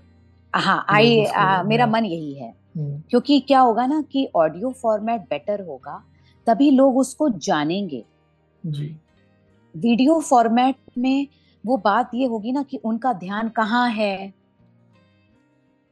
[0.54, 1.24] हाँ आई
[1.66, 6.02] मेरा मन यही है हम्म। क्योंकि क्या होगा ना कि ऑडियो फॉर्मेट बेटर होगा
[6.46, 8.04] तभी लोग उसको जानेंगे
[8.62, 8.94] जी
[9.74, 11.26] वीडियो फॉर्मेट में
[11.64, 14.32] वो बात ये होगी ना कि उनका ध्यान कहाँ है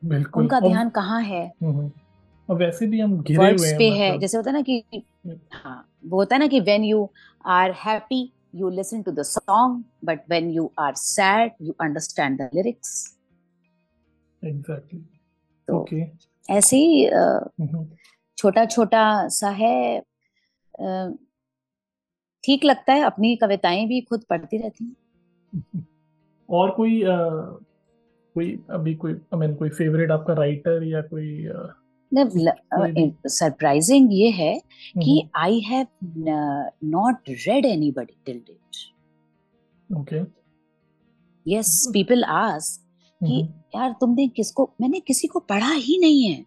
[0.02, 1.90] बिल्कुल उनका ध्यान कहाँ है हम्म।
[2.48, 4.82] और वैसे भी हम घिरे हुए हैं पे मतलब। है जैसे होता है ना कि
[4.94, 7.08] हम्म। हाँ वो होता है ना कि when you
[7.44, 8.22] are happy
[8.54, 13.15] you listen to the song but when you are sad you understand the lyrics
[14.46, 15.00] exactly
[15.68, 16.04] तो okay.
[16.50, 17.06] ऐसे ही
[18.38, 20.00] छोटा छोटा सा है
[22.44, 25.86] ठीक लगता है अपनी कविताएँ भी खुद पढ़ती रहती हैं।
[26.50, 27.16] और कोई आ,
[28.34, 31.48] कोई अभी कोई आई मीन कोई फेवरेट आपका राइटर या कोई
[33.28, 34.58] सरप्राइजिंग ये है
[34.98, 35.86] कि I have
[36.84, 40.20] not read anybody till date okay
[41.46, 42.85] yes people ask
[43.22, 43.40] कि
[43.76, 46.44] यार तुमने किसको मैंने किसी को पढ़ा ही नहीं है।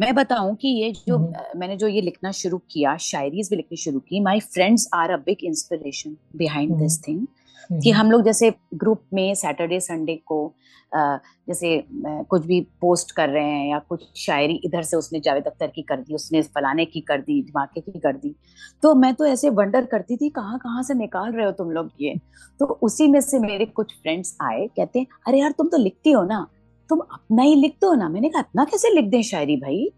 [0.00, 1.18] मैं बताऊँ कि ये जो
[1.56, 5.16] मैंने जो ये लिखना शुरू किया शायरीज भी लिखनी शुरू की my friends are a
[5.16, 7.26] big inspiration behind this thing
[7.70, 10.54] कि हम लोग जैसे ग्रुप में सैटरडे संडे को
[10.94, 11.82] जैसे
[12.30, 15.82] कुछ भी पोस्ट कर रहे हैं या कुछ शायरी इधर से उसने जावेद अख्तर की
[15.82, 18.34] कर दी उसने फलाने की कर दी धमाके की कर दी।
[18.82, 21.90] तो मैं तो ऐसे वंडर करती थी कहाँ कहाँ से निकाल रहे हो तुम लोग
[22.00, 22.14] ये?
[22.60, 26.12] तो उसी में से मेरे कुछ फ्रेंड्स आए कहते हैं अरे यार तुम तो लिखती
[26.12, 26.46] हो ना?
[26.90, 28.08] तुम अपना ही लिख दो ना?
[28.08, 29.88] मैंने कहा अपना कैसे लिख दें शायरी भाई?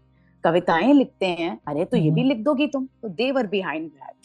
[0.43, 4.15] कविताएँ लिखते हैं। अरे तो ये भी लिख दोगी तुम तो they're behind that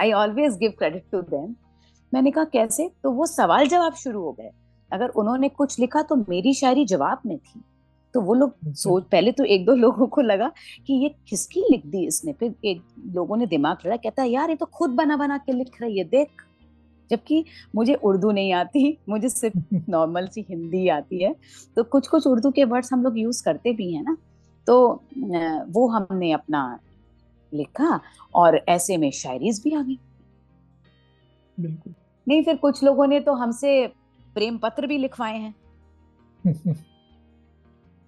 [0.00, 1.54] I always give credit to them
[2.14, 2.90] मैंने कहा कैसे?
[3.02, 4.50] तो वो सवाल जवाब शुरू हो गए।
[4.92, 7.60] अगर उन्होंने कुछ लिखा तो मेरी शायरी जवाब में थी।
[8.14, 10.50] तो वो लोग। सोच पहले तो एक दो लोगों को लगा
[10.86, 12.32] कि ये किसकी लिख दी इसने?
[12.32, 15.52] फिर एक लोगों ने दिमाग लड़ा कहता है यार ये तो खुद बना बना के
[15.52, 16.28] लिख रही है देख।
[17.10, 19.58] जबकि मुझे उर्दू नहीं आती मुझे सिर्फ़
[19.90, 21.34] नॉर्मल सी हिंदी आती है।
[21.76, 24.16] तो कुछ कुछ उर्दू के वर्ड्स हम लोग यूज़ करते भी हैं ना।
[24.66, 25.02] तो
[25.70, 26.78] वो हमने अपना
[27.54, 28.00] लिखा
[28.34, 29.98] और ऐसे में शायरीज भी आ गई।
[31.60, 31.94] बिल्कुल।
[32.28, 33.86] नहीं फिर कुछ लोगों ने तो हमसे
[34.34, 35.54] प्रेम पत्र भी लिखवाए हैं।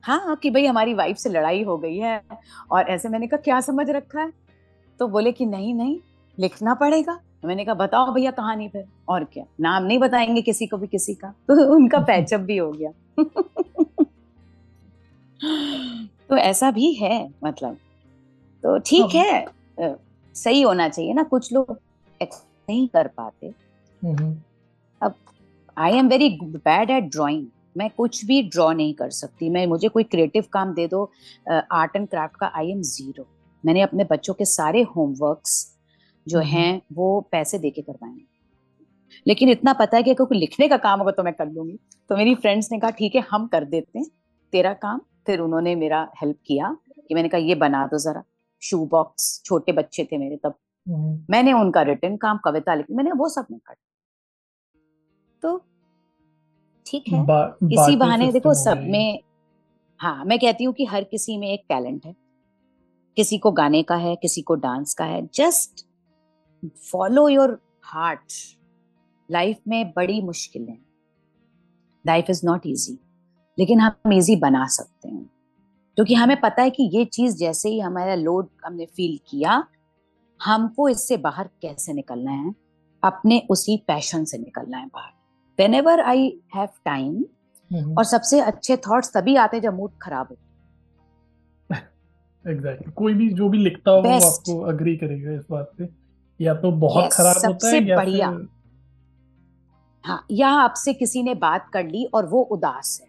[0.02, 2.22] हाँ कि भाई हमारी वाइफ से लड़ाई हो गई है
[2.70, 4.33] और ऐसे मैंने कहा क्या समझ रखा है?
[4.98, 5.98] तो बोले कि नहीं नहीं
[6.38, 10.76] लिखना पड़ेगा। मैंने कहा बताओ भैया कहानी फिर। और क्या नाम नहीं बताएँगे किसी को
[10.76, 12.90] भी किसी का तो उनका पैचअप भी हो गया।
[16.31, 17.76] तो ऐसा भी है मतलब।
[18.62, 19.96] तो ठीक हाँ। है
[20.35, 21.79] सही होना चाहिए ना कुछ लोग
[22.22, 23.65] नहीं कर पाते।
[24.02, 25.14] अब
[25.76, 29.88] I am very bad at drawing मैं कुछ भी ड्रॉ नहीं कर सकती। मैं मुझे
[29.88, 31.02] कोई क्रिएटिव काम दे दो
[31.50, 33.26] आर्ट एंड क्राफ्ट का आई एम ज़ीरो
[33.64, 35.54] मैंने अपने बच्चों के सारे होमवर्क्स
[36.26, 38.18] जो हैं वो पैसे दे के करवाए
[39.26, 41.78] लेकिन इतना पता है कि अगर कोई लिखने का काम होगा तो मैं कर लूँगी।
[42.11, 44.06] तो मेरी फ्रेंड्स ने कहा ठीक है हम कर देते हैं
[44.52, 48.22] तेरा काम। फिर उन्होंने मेरा हेल्प किया कि मैंने कहा ये बना दो जरा।
[48.62, 50.54] शू बॉक्स छोटे बच्चे थे मेरे तब।
[50.87, 53.75] मैंने उनका रिटर्न काम कविता लिखी मैंने वो सब नहीं कर
[55.42, 55.57] तो
[56.87, 59.20] ठीक है बा, इसी बहाने देखो सब में
[60.01, 62.14] हाँ मैं कहती हूँ कि हर किसी में एक टैलेंट है।
[63.16, 65.85] किसी को गाने का है किसी को डांस का है just
[66.90, 68.33] follow your heart.
[69.29, 70.79] Life में बड़ी मुश्किल है।
[72.05, 72.99] लाइफ इज़ नॉट इजी
[73.59, 75.25] लेकिन हम इजी बना सकते हैं।
[75.99, 79.59] क्योंकि हमें पता है कि ये चीज़ जैसे ही हमारा लोड हमने फील किया
[80.40, 82.55] हमको इससे बाहर कैसे निकलना है?
[83.03, 85.12] अपने उसी पैशन से निकलना है बाहर।
[85.59, 90.37] Whenever I have time और सबसे अच्छे थॉट्स तभी आते जब मूड खराब हो।
[92.44, 92.94] Exactly exactly.
[92.94, 95.88] कोई भी जो भी लिखता हो वो आपको अग्री करेगा इस बात पे।
[96.40, 98.49] या तो बहुत yes, खराब होता है या बढ़िया। फिर...
[100.05, 103.09] हाँ या आपसे किसी ने बात कर ली और वो उदास है।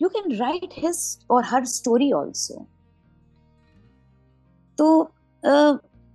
[0.00, 2.66] यू कैन राइट हिज और हर स्टोरी ऑल्सो
[4.78, 5.02] तो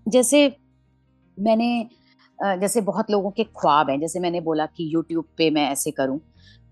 [0.06, 0.48] जैसे
[1.38, 1.89] मैंने
[2.39, 6.20] जैसे बहुत लोगों के ख्वाब हैं, जैसे मैंने बोला कि यूट्यूब पे मैं ऐसे करूँ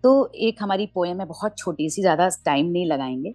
[0.03, 3.33] तो एक हमारी पोएम है, बहुत छोटी सी, ज़्यादा टाइम नहीं लगाएँगे।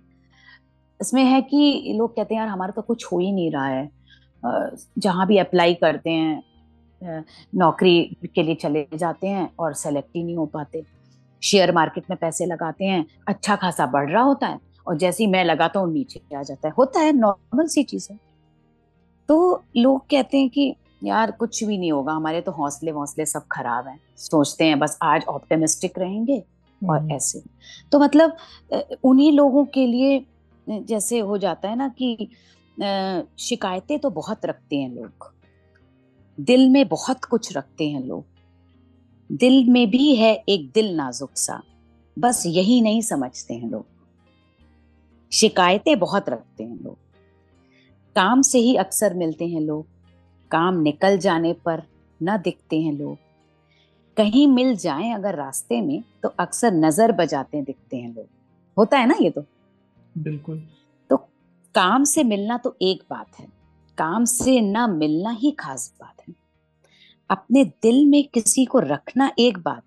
[1.01, 3.89] इसमें है कि लोग कहते हैं, यार, हमारा तो कुछ हो ही नहीं रहा है।
[4.99, 8.03] जहाँ भी अप्लाई करते हैं नौकरी
[8.35, 10.83] के लिए चले जाते हैं और सेलेक्ट ही नहीं हो पाते।
[11.43, 15.31] शेयर मार्केट में पैसे लगाते हैं अच्छा खासा बढ़ रहा होता है और जैसे ही
[15.31, 18.19] मैं लगाता हूँ, नीचे आ जाता है। होता है नॉर्मल सी चीज़ है।
[19.29, 23.47] तो लोग कहते हैं कि यार कुछ भी नहीं होगा हमारे तो हौसले वौसले सब
[23.47, 26.39] खराब हैं। सोचते हैं बस आज ऑप्टिमिस्टिक रहेंगे
[26.83, 27.43] और हम्म। ऐसे।
[27.93, 28.37] तो मतलब
[29.05, 30.25] उन्हीं लोगों के लिए
[30.67, 32.29] जैसे हो जाता है ना कि
[33.39, 35.33] शिकायतें तो बहुत रखते हैं लोग।
[36.39, 38.25] दिल में बहुत कुछ रखते हैं लोग।
[39.31, 41.63] दिल में भी है एक दिल नाजुक सा।
[42.17, 43.87] बस यही नहीं समझते हैं लोग।
[45.33, 46.99] शिकायतें बहुत रखते हैं लोग।
[48.17, 49.87] काम से ही अक्सर मिलते हैं लोग।
[50.51, 51.83] काम निकल जाने पर
[52.23, 53.19] न दिखते हैं लोग।
[54.17, 58.27] कहीं मिल जाएँ अगर रास्ते में तो अक्सर नज़र बजाते दिखते हैं लोग।
[58.79, 59.45] होता है ना ये तो?
[60.19, 60.69] बिल्कुल।
[61.11, 61.17] तो
[61.75, 63.47] काम से मिलना तो एक बात है।
[63.99, 66.35] काम से ना मिलना ही खास बात है।
[67.31, 69.83] अपने दिल में किसी को रखना एक बात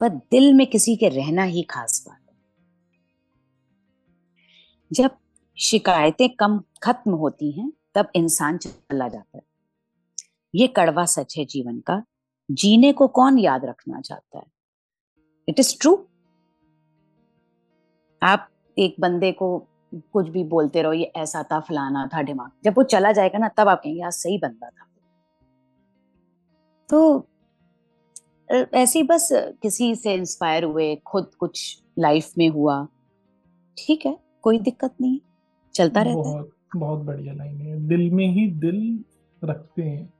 [0.00, 2.36] पर दिल में किसी के रहना ही खास बात है।
[4.92, 5.10] जब
[5.58, 9.42] शिकायतें कम खत्म होती हैं, तब इंसान चला जाता है।
[10.54, 12.04] ये कड़वा सच है जीवन का।
[12.50, 14.44] जीने को कौन याद रखना चाहता है?
[15.48, 16.06] इट इज़ ट्रू
[18.22, 22.74] आप एक बंदे को कुछ भी बोलते रहो, ये ऐसा था, फलाना था, दिमाग। जब
[22.76, 24.86] वो चला जाएगा ना, तब आप कहेंगे, यार, सही बंदा था।
[26.88, 27.28] तो
[28.74, 32.88] ऐसे ही बस किसी से इंस्पायर हुए, खुद कुछ लाइफ में हुआ।
[33.78, 35.20] ठीक है, कोई दिक्कत नहीं
[35.74, 39.04] चलता रहता बहुत बहुत बढ़िया लाइन है। दिल में ही दिल
[39.42, 40.12] रखते हैं।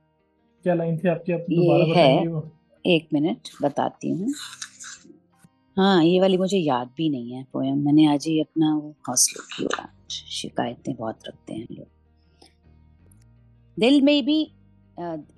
[0.64, 1.32] क्या लाइन थी आपकी?
[1.32, 4.32] आप दोबारा बताएँगे एक मिनट बताती हूँ।
[5.76, 9.68] हाँ ये वाली मुझे याद भी नहीं है पोयम मैंने आज ही अपना वो हौसलों
[9.68, 9.86] की
[10.32, 11.86] शिकायतें बहुत रखते हैं लोग।
[13.78, 14.40] दिल में भी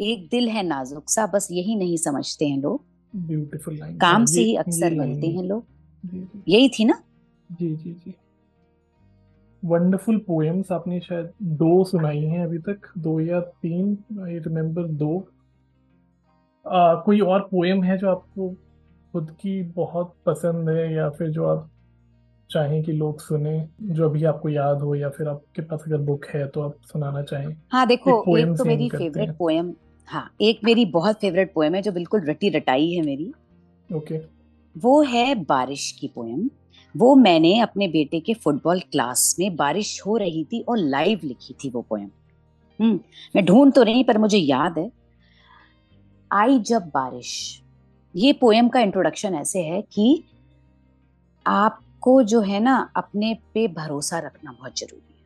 [0.03, 4.43] एक दिल है नाजुक सा बस यही नहीं समझते हैं लोग। ब्यूटीफुल लाइन काम से
[4.43, 5.65] ही अक्सर मिलते हैं लोग।
[6.49, 7.03] यही थी ना?
[7.53, 8.15] जी जी जी।
[9.67, 15.29] वंडरफुल पोएम्स आपने शायद दो सुनाई हैं अभी तक दो या तीन आई रिमेम्बर दो।
[16.67, 18.51] आ, कोई और पोएम है जो आपको
[19.13, 21.71] खुद की बहुत पसंद है या फिर जो आप
[22.51, 26.25] चाहें कि लोग सुने जो अभी आपको याद हो या फिर आपके पास अगर बुक
[26.25, 27.57] है तो आप सुनाना चाहें?
[27.73, 29.73] हाँ देखो एक, एक तो मेरी फेवरेट पोएम
[30.09, 33.33] हाँ। एक मेरी बहुत फेवरेट पोएम है जो बिल्कुल रटी रटाई है मेरी।
[33.91, 34.21] ओके
[34.77, 36.51] वो है बारिश की पोएम
[36.97, 41.55] वो मैंने अपने बेटे के फुटबॉल क्लास में बारिश हो रही थी और लाइव लिखी
[41.55, 42.09] थी वो पोएम
[42.81, 43.01] हम्म
[43.37, 44.91] मैं ढूंढ तो नहीं पर मुझे याद है।
[46.33, 47.63] आई जब बारिश।
[48.17, 50.25] ये पोएम का इंट्रोडक्शन ऐसे है कि
[51.47, 55.25] आपको जो है ना, अपने पे भरोसा रखना बहुत ज़रूरी है।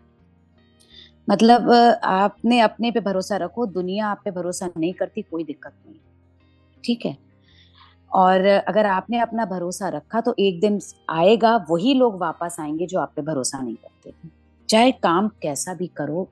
[1.30, 1.70] मतलब
[2.04, 5.96] आपने अपने पे भरोसा रखो, दुनिया आप पे भरोसा नहीं करती, कोई दिक्कत नहीं।
[6.84, 7.29] ठीक है?
[8.12, 10.80] और अगर आपने अपना भरोसा रखा तो एक दिन
[11.10, 14.28] आएगा वही लोग वापस आएँगे जो आप पे भरोसा नहीं करते। थे
[14.68, 16.28] चाहे काम कैसा भी करो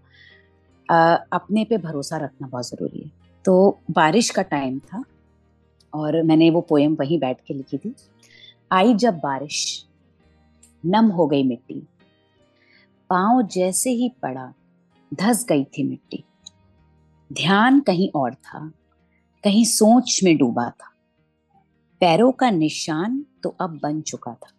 [0.88, 3.10] आ, अपने पे भरोसा रखना बहुत ज़रूरी है।
[3.44, 5.02] तो बारिश का टाइम था
[5.92, 7.94] और मैंने वो पोएम वहीं बैठ के लिखी थी।
[8.72, 9.86] आई जब बारिश
[10.86, 11.82] नम हो गई मिट्टी।
[13.10, 14.52] पाँव जैसे ही पड़ा
[15.14, 16.24] धस गई थी मिट्टी।
[17.32, 18.70] ध्यान कहीं और था
[19.44, 20.90] कहीं सोच में डूबा था।
[22.00, 24.52] पैरों का निशान तो अब बन चुका था।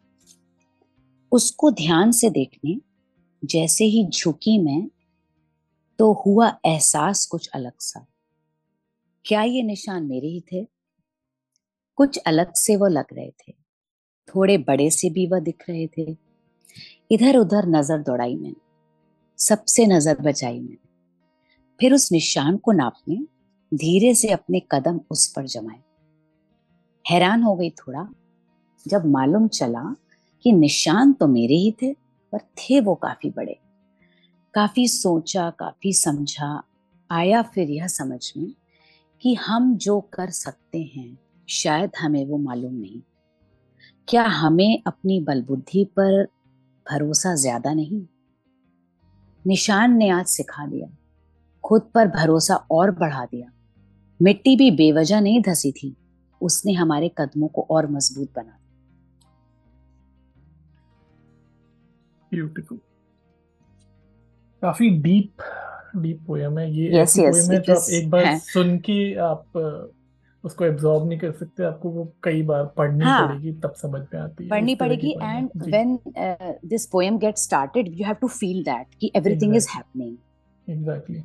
[1.32, 2.78] उसको ध्यान से देखने,
[3.46, 4.90] जैसे ही झुकी मैं
[6.00, 8.06] तो हुआ एहसास कुछ अलग सा।
[9.26, 10.68] क्या ये निशान मेरे ही थे?
[11.96, 13.54] कुछ अलग से वो लग रहे थे।
[14.28, 16.18] थोड़े बड़े से भी वह दिख रहे थे।
[17.12, 18.56] इधर उधर नज़र दौड़ाई मैंने।
[19.38, 20.78] सबसे नज़र बचाई मैंने।
[21.80, 23.16] फिर उस निशान को नापने,
[23.72, 25.82] धीरे से अपने कदम उस पर जमाए।
[27.10, 28.07] हैरान हो गई थोड़ा।
[28.88, 29.95] जब मालूम चला
[30.43, 33.60] कि निशान तो मेरे ही थे, पर थे वो काफ़ी बड़े।
[34.53, 36.64] काफ़ी सोचा, काफ़ी समझा,
[37.12, 38.53] आया फिर यह समझ में
[39.22, 41.18] कि हम जो कर सकते हैं,
[41.49, 43.01] शायद हमें वो मालूम नहीं।
[44.07, 46.24] क्या हमें अपनी बलबुद्धि पर
[46.91, 48.05] भरोसा ज़्यादा नहीं?
[49.47, 50.88] निशान ने आज सिखा दिया।
[51.64, 53.51] खुद पर भरोसा और बढ़ा दिया।
[54.22, 55.95] मिट्टी भी बेवजह नहीं धसी थी।
[56.42, 58.58] उसने हमारे कदमों को और मज़बूत बना
[62.32, 62.80] ब्यूटीफुल
[64.62, 65.42] काफ़ी डीप
[65.96, 69.58] डीप पोयम है। ये yes, yes, पोयम है जो आप एक बार सुन के आप
[70.44, 74.20] उसको एब्जॉर्ब नहीं कर सकते। आपको वो कई बार पढ़नी हाँ, पड़ेगी तब समझ में
[74.22, 75.98] आती है। पढ़नी पड़ेगी and when
[76.66, 80.16] this poem get started you have to feel that कि एवरीथिंग इज़ हैपनिंग
[80.68, 81.24] एग्जैक्टली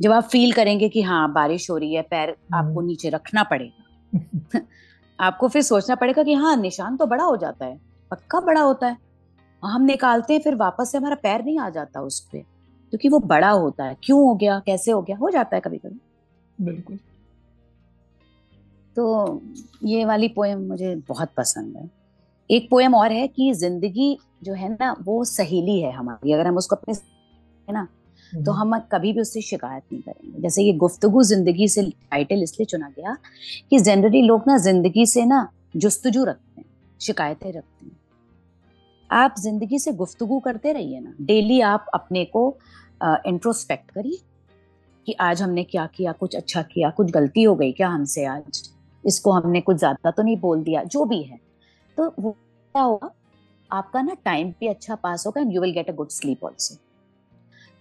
[0.00, 3.42] जब आप फील करेंगे कि हाँ बारिश हो रही है पैर आपको हम्म। नीचे रखना
[3.50, 3.81] पड़ेगा
[5.18, 7.78] आपको फिर सोचना पड़ेगा कि हाँ निशान तो बड़ा हो जाता है
[8.10, 8.96] पक्का बड़ा होता है।
[9.62, 13.18] हम निकालते हैं फिर वापस से हमारा पैर नहीं आ जाता उस पर क्योंकि वो
[13.18, 14.58] बड़ा होता है। क्यों हो गया?
[14.66, 15.16] कैसे हो गया?
[15.16, 16.00] हो जाता है कभी कभी
[16.58, 16.98] बिल्कुल।
[18.96, 19.40] तो
[19.84, 21.88] ये वाली पोएम मुझे बहुत पसंद है।
[22.50, 26.56] एक पोएम और है कि ज़िंदगी जो है ना वो सहेली है हमारी। अगर हम
[26.56, 27.86] उसको अपने है ना
[28.34, 32.42] तो हम्म। हम कभी भी उससे शिकायत नहीं करेंगे। जैसे ये गुफ्तगु ज़िंदगी से टाइटल
[32.42, 33.16] इसलिए चुना गया
[33.70, 36.66] कि जनरली लोग ना ज़िंदगी से ना जुस्तजू रखते हैं
[37.00, 37.96] शिकायतें रखते हैं।
[39.10, 42.44] आप ज़िंदगी से गुफ्तगु करते रहिए ना डेली आप अपने को
[43.26, 44.18] इंट्रोस्पेक्ट करिए
[45.06, 48.68] कि आज हमने क्या किया कुछ अच्छा किया कुछ गलती हो गई क्या हमसे आज?
[49.04, 51.38] इसको हमने कुछ ज़्यादा तो नहीं बोल दिया जो भी है।
[51.98, 53.10] तो वो क्या होगा
[53.70, 56.76] आपका ना टाइम भी अच्छा पास होगा and you will get a good sleep also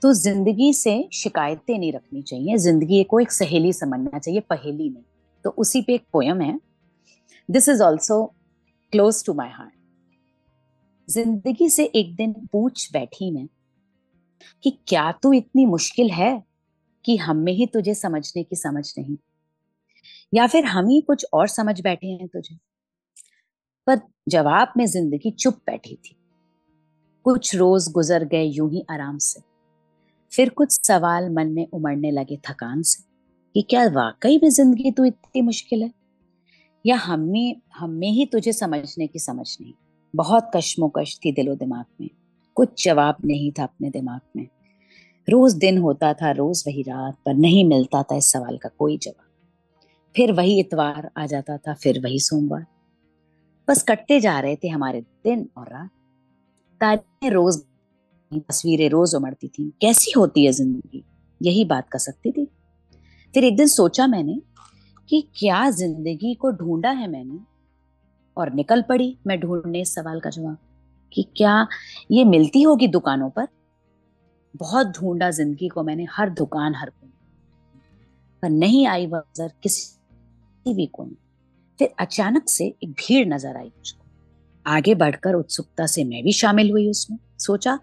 [0.01, 5.03] तो ज़िंदगी से शिकायतें नहीं रखनी चाहिए। ज़िंदगी को एक सहेली समझना चाहिए, पहेली नहीं।
[5.45, 6.59] तो उसी पे एक पोयम है।
[7.49, 8.23] This is also
[8.93, 9.73] close to my heart
[11.07, 13.47] ज़िंदगी से एक दिन पूछ बैठी मैं
[14.63, 16.31] कि क्या तू इतनी मुश्किल है
[17.05, 19.17] कि हम में ही तुझे समझने की समझ नहीं?
[20.33, 22.55] या फिर हम ही कुछ और समझ बैठे हैं तुझे?
[23.87, 23.99] पर
[24.29, 26.15] जवाब में ज़िंदगी चुप बैठी थी।
[27.25, 29.50] कुछ रोज गुजर गए यूँ ही आराम से।
[30.31, 33.03] फिर कुछ सवाल मन में उमड़ने लगे थकान से
[33.53, 35.91] कि क्या वाकई में ज़िंदगी तो इतनी मुश्किल है?
[36.85, 39.73] या हमें हमें ही तुझे समझने की समझ नहीं?
[40.15, 42.09] बहुत कश्मोकश थी दिलो दिमाग में।
[42.55, 44.47] कुछ जवाब नहीं था अपने दिमाग में।
[45.29, 48.97] रोज दिन होता था, रोज वही रात, पर नहीं मिलता था इस सवाल का कोई
[48.97, 49.25] जवाब।
[50.15, 52.65] फिर वही इतवार आ जाता था, फिर वही सोमवार।
[53.67, 55.89] बस कटते जा रहे थे हमारे दिन और रात।
[56.81, 57.63] तारीखें रोज
[58.31, 61.03] तस्वीरें रोज उमड़ती थी। कैसी होती है ज़िंदगी?
[61.41, 62.45] यही बात कर सकती थी।
[63.33, 64.39] फिर एक दिन सोचा मैंने
[65.09, 67.39] कि क्या ज़िंदगी को ढूंढा है मैंने
[68.37, 70.57] और निकल पड़ी मैं ढूँढने इस सवाल का जवाब
[71.11, 71.67] कि क्या
[72.11, 73.47] ये मिलती होगी दुकानों पर?
[74.55, 77.11] बहुत ढूंढा ज़िंदगी को मैंने, हर दुकान, हर कोने।
[78.43, 81.15] पर नहीं आई वह नज़र किसी भी कोने।
[81.79, 84.05] फिर अचानक से एक भीड़ नज़र आई मुझको।
[84.65, 87.77] आगे बढ़कर उत्सुकता से मैं भी शामिल हुई उसमें। सोचा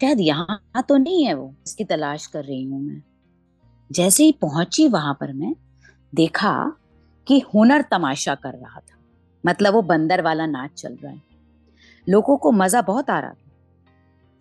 [0.00, 3.02] शायद यहाँ तो नहीं है वो, इसकी तलाश कर रही हूँ मैं।
[3.90, 5.54] जैसे ही पहुँची वहाँ पर मैं,
[6.12, 6.52] देखा
[7.26, 8.96] कि हुनर तमाशा कर रहा था।
[9.44, 11.20] मतलब वो बंदर वाला नाच चल रहा है।
[12.06, 13.44] लोगों को मज़ा बहुत आ रहा था।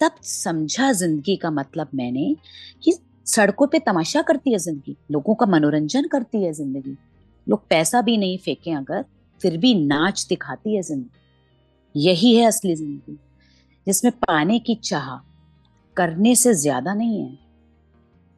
[0.01, 2.35] तब समझा ज़िंदगी का मतलब मैंने
[2.83, 2.93] कि
[3.27, 6.95] सड़कों पे तमाशा करती है ज़िंदगी, लोगों का मनोरंजन करती है ज़िंदगी।
[7.47, 9.05] लोग पैसा भी नहीं फेंके अगर,
[9.41, 13.17] फिर भी नाच दिखाती है ज़िंदगी। यही है असली ज़िंदगी,
[13.87, 15.15] जिसमें पाने की चाह
[15.97, 17.37] करने से ज़्यादा नहीं है।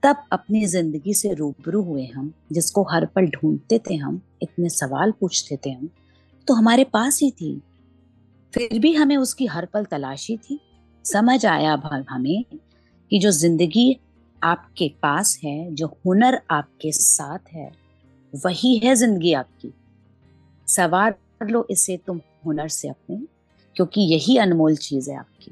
[0.03, 5.11] तब अपनी ज़िंदगी से रूबरू हुए हम, जिसको हर पल ढूंढते थे हम, इतने सवाल
[5.11, 5.89] पूछते थे हम
[6.47, 7.61] तो हमारे पास ही थी।
[8.53, 10.59] फिर भी हमें उसकी हर पल तलाशी थी।
[11.05, 11.73] समझ आया
[12.09, 12.43] हमें
[13.11, 13.99] कि जो ज़िंदगी
[14.41, 17.71] आपके पास है, जो हुनर आपके साथ है,
[18.33, 19.73] वही है ज़िंदगी आपकी।
[20.67, 23.17] सवार लो इसे तुम हुनर से अपने,
[23.75, 25.51] क्योंकि यही अनमोल चीज़ है आपकी।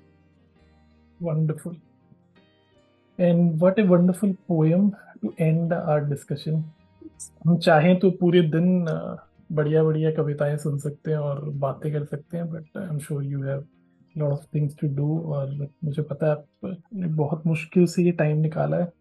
[1.20, 1.78] Wonderful
[3.20, 6.64] and what a wonderful poem to end our discussion
[7.46, 8.86] हम चाहें तो पूरे दिन
[9.52, 13.24] बढ़िया बढ़िया कविताएँ सुन सकते हैं और बातें कर सकते हैं but I am sure
[13.24, 13.66] you have
[14.18, 18.38] lot of things to do और मुझे पता है आपने बहुत मुश्किल से ये टाइम
[18.38, 18.94] निकाला है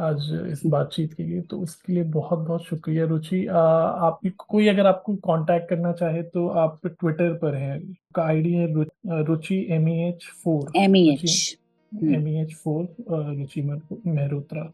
[0.00, 4.86] आज इस बातचीत के लिए तो उसके लिए बहुत बहुत शुक्रिया रुचि। आप कोई अगर
[4.86, 8.84] आपको कांटेक्ट करना चाहे तो आप ट्विटर पर हैं का आईडी है
[9.24, 11.57] Ruchi M E H four M E H
[11.92, 14.70] M E H four Ruchi Mehrotra.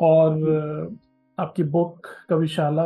[0.00, 0.96] और।
[1.38, 2.84] आपकी बुक कविशाला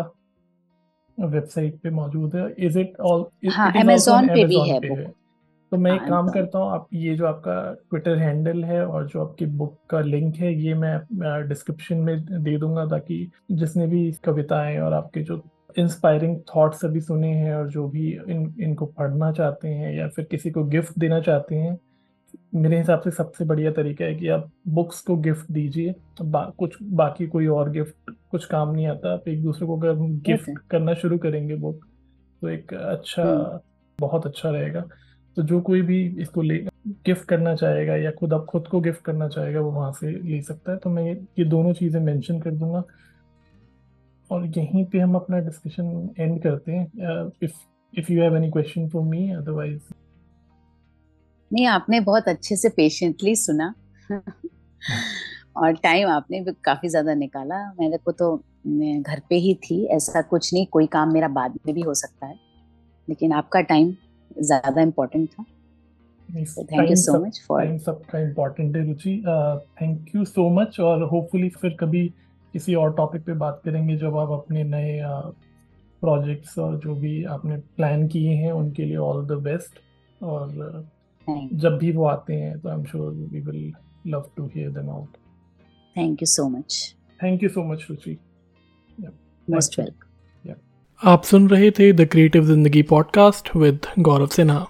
[1.18, 5.14] वेबसाइट पे मौजूद है। इज़ इट ऑल हाँ अमेजोन पे भी है बुक
[5.72, 7.54] तो मैं एक हाँ, काम करता हूँ आप ये जो आपका
[7.90, 12.56] ट्विटर हैंडल है और जो आपकी बुक का लिंक है ये मैं डिस्क्रिप्शन में दे
[12.58, 15.42] दूँगा ताकि जिसने भी कविताएँ और आपके जो
[15.78, 20.24] इंस्पायरिंग थॉट्स अभी सुने हैं और जो भी इन इनको पढ़ना चाहते हैं या फिर
[20.24, 21.78] किसी को गिफ्ट देना चाहते हैं
[22.54, 26.76] मेरे हिसाब से सबसे बढ़िया तरीका है कि आप बुक्स को गिफ्ट दीजिए बा, कुछ
[26.82, 29.94] बाकी कोई और गिफ्ट कुछ काम नहीं आता। आप एक दूसरे को अगर
[30.26, 31.84] गिफ्ट करना शुरू करेंगे बुक
[32.42, 33.58] तो एक अच्छा हम्म।
[33.98, 34.84] बहुत अच्छा रहेगा।
[35.36, 36.56] तो जो कोई भी इसको ले
[37.06, 40.40] गिफ्ट करना चाहेगा या खुद अब खुद को गिफ्ट करना चाहेगा वो वहाँ से ले
[40.42, 41.04] सकता है। तो मैं
[41.38, 42.82] ये दोनों चीज़ें मेंशन कर दूँगा।
[44.30, 47.52] और यहीं पे हम अपना डिस्कशन एंड करते हैं। If
[47.94, 49.80] if you have any question for me otherwise
[51.50, 53.72] नहीं आपने बहुत अच्छे से पेशेंटली सुना।
[55.56, 58.34] और टाइम आपने भी काफ़ी ज़्यादा निकाला। मेरे को तो
[58.66, 61.94] मैं घर पे ही थी ऐसा कुछ नहीं कोई काम मेरा बाद में भी हो
[61.94, 62.34] सकता है।
[63.08, 63.94] लेकिन आपका टाइम
[64.42, 65.44] ज़्यादा इम्पोर्टेंट था।
[66.28, 69.16] Thank you so much for सबका इम्पोर्टेंट है Ruchi.
[69.80, 72.06] Thank you so much और होपफुली फिर कभी
[72.54, 75.00] किसी और टॉपिक पे बात करेंगे जब आप अपने नए
[76.02, 79.78] प्रोजेक्ट्स uh, और जो भी आपने प्लान किए हैं उनके लिए ऑल द बेस्ट
[80.22, 80.86] और
[81.28, 83.72] जब भी वो आते हैं तो I am sure we will
[84.06, 85.16] love to hear them out
[85.96, 88.16] thank you so much thank you so much Ruchi
[89.48, 90.06] most welcome
[91.00, 94.66] आप सुन रहे थे the creative Zindagi podcast with Gaurav Sinha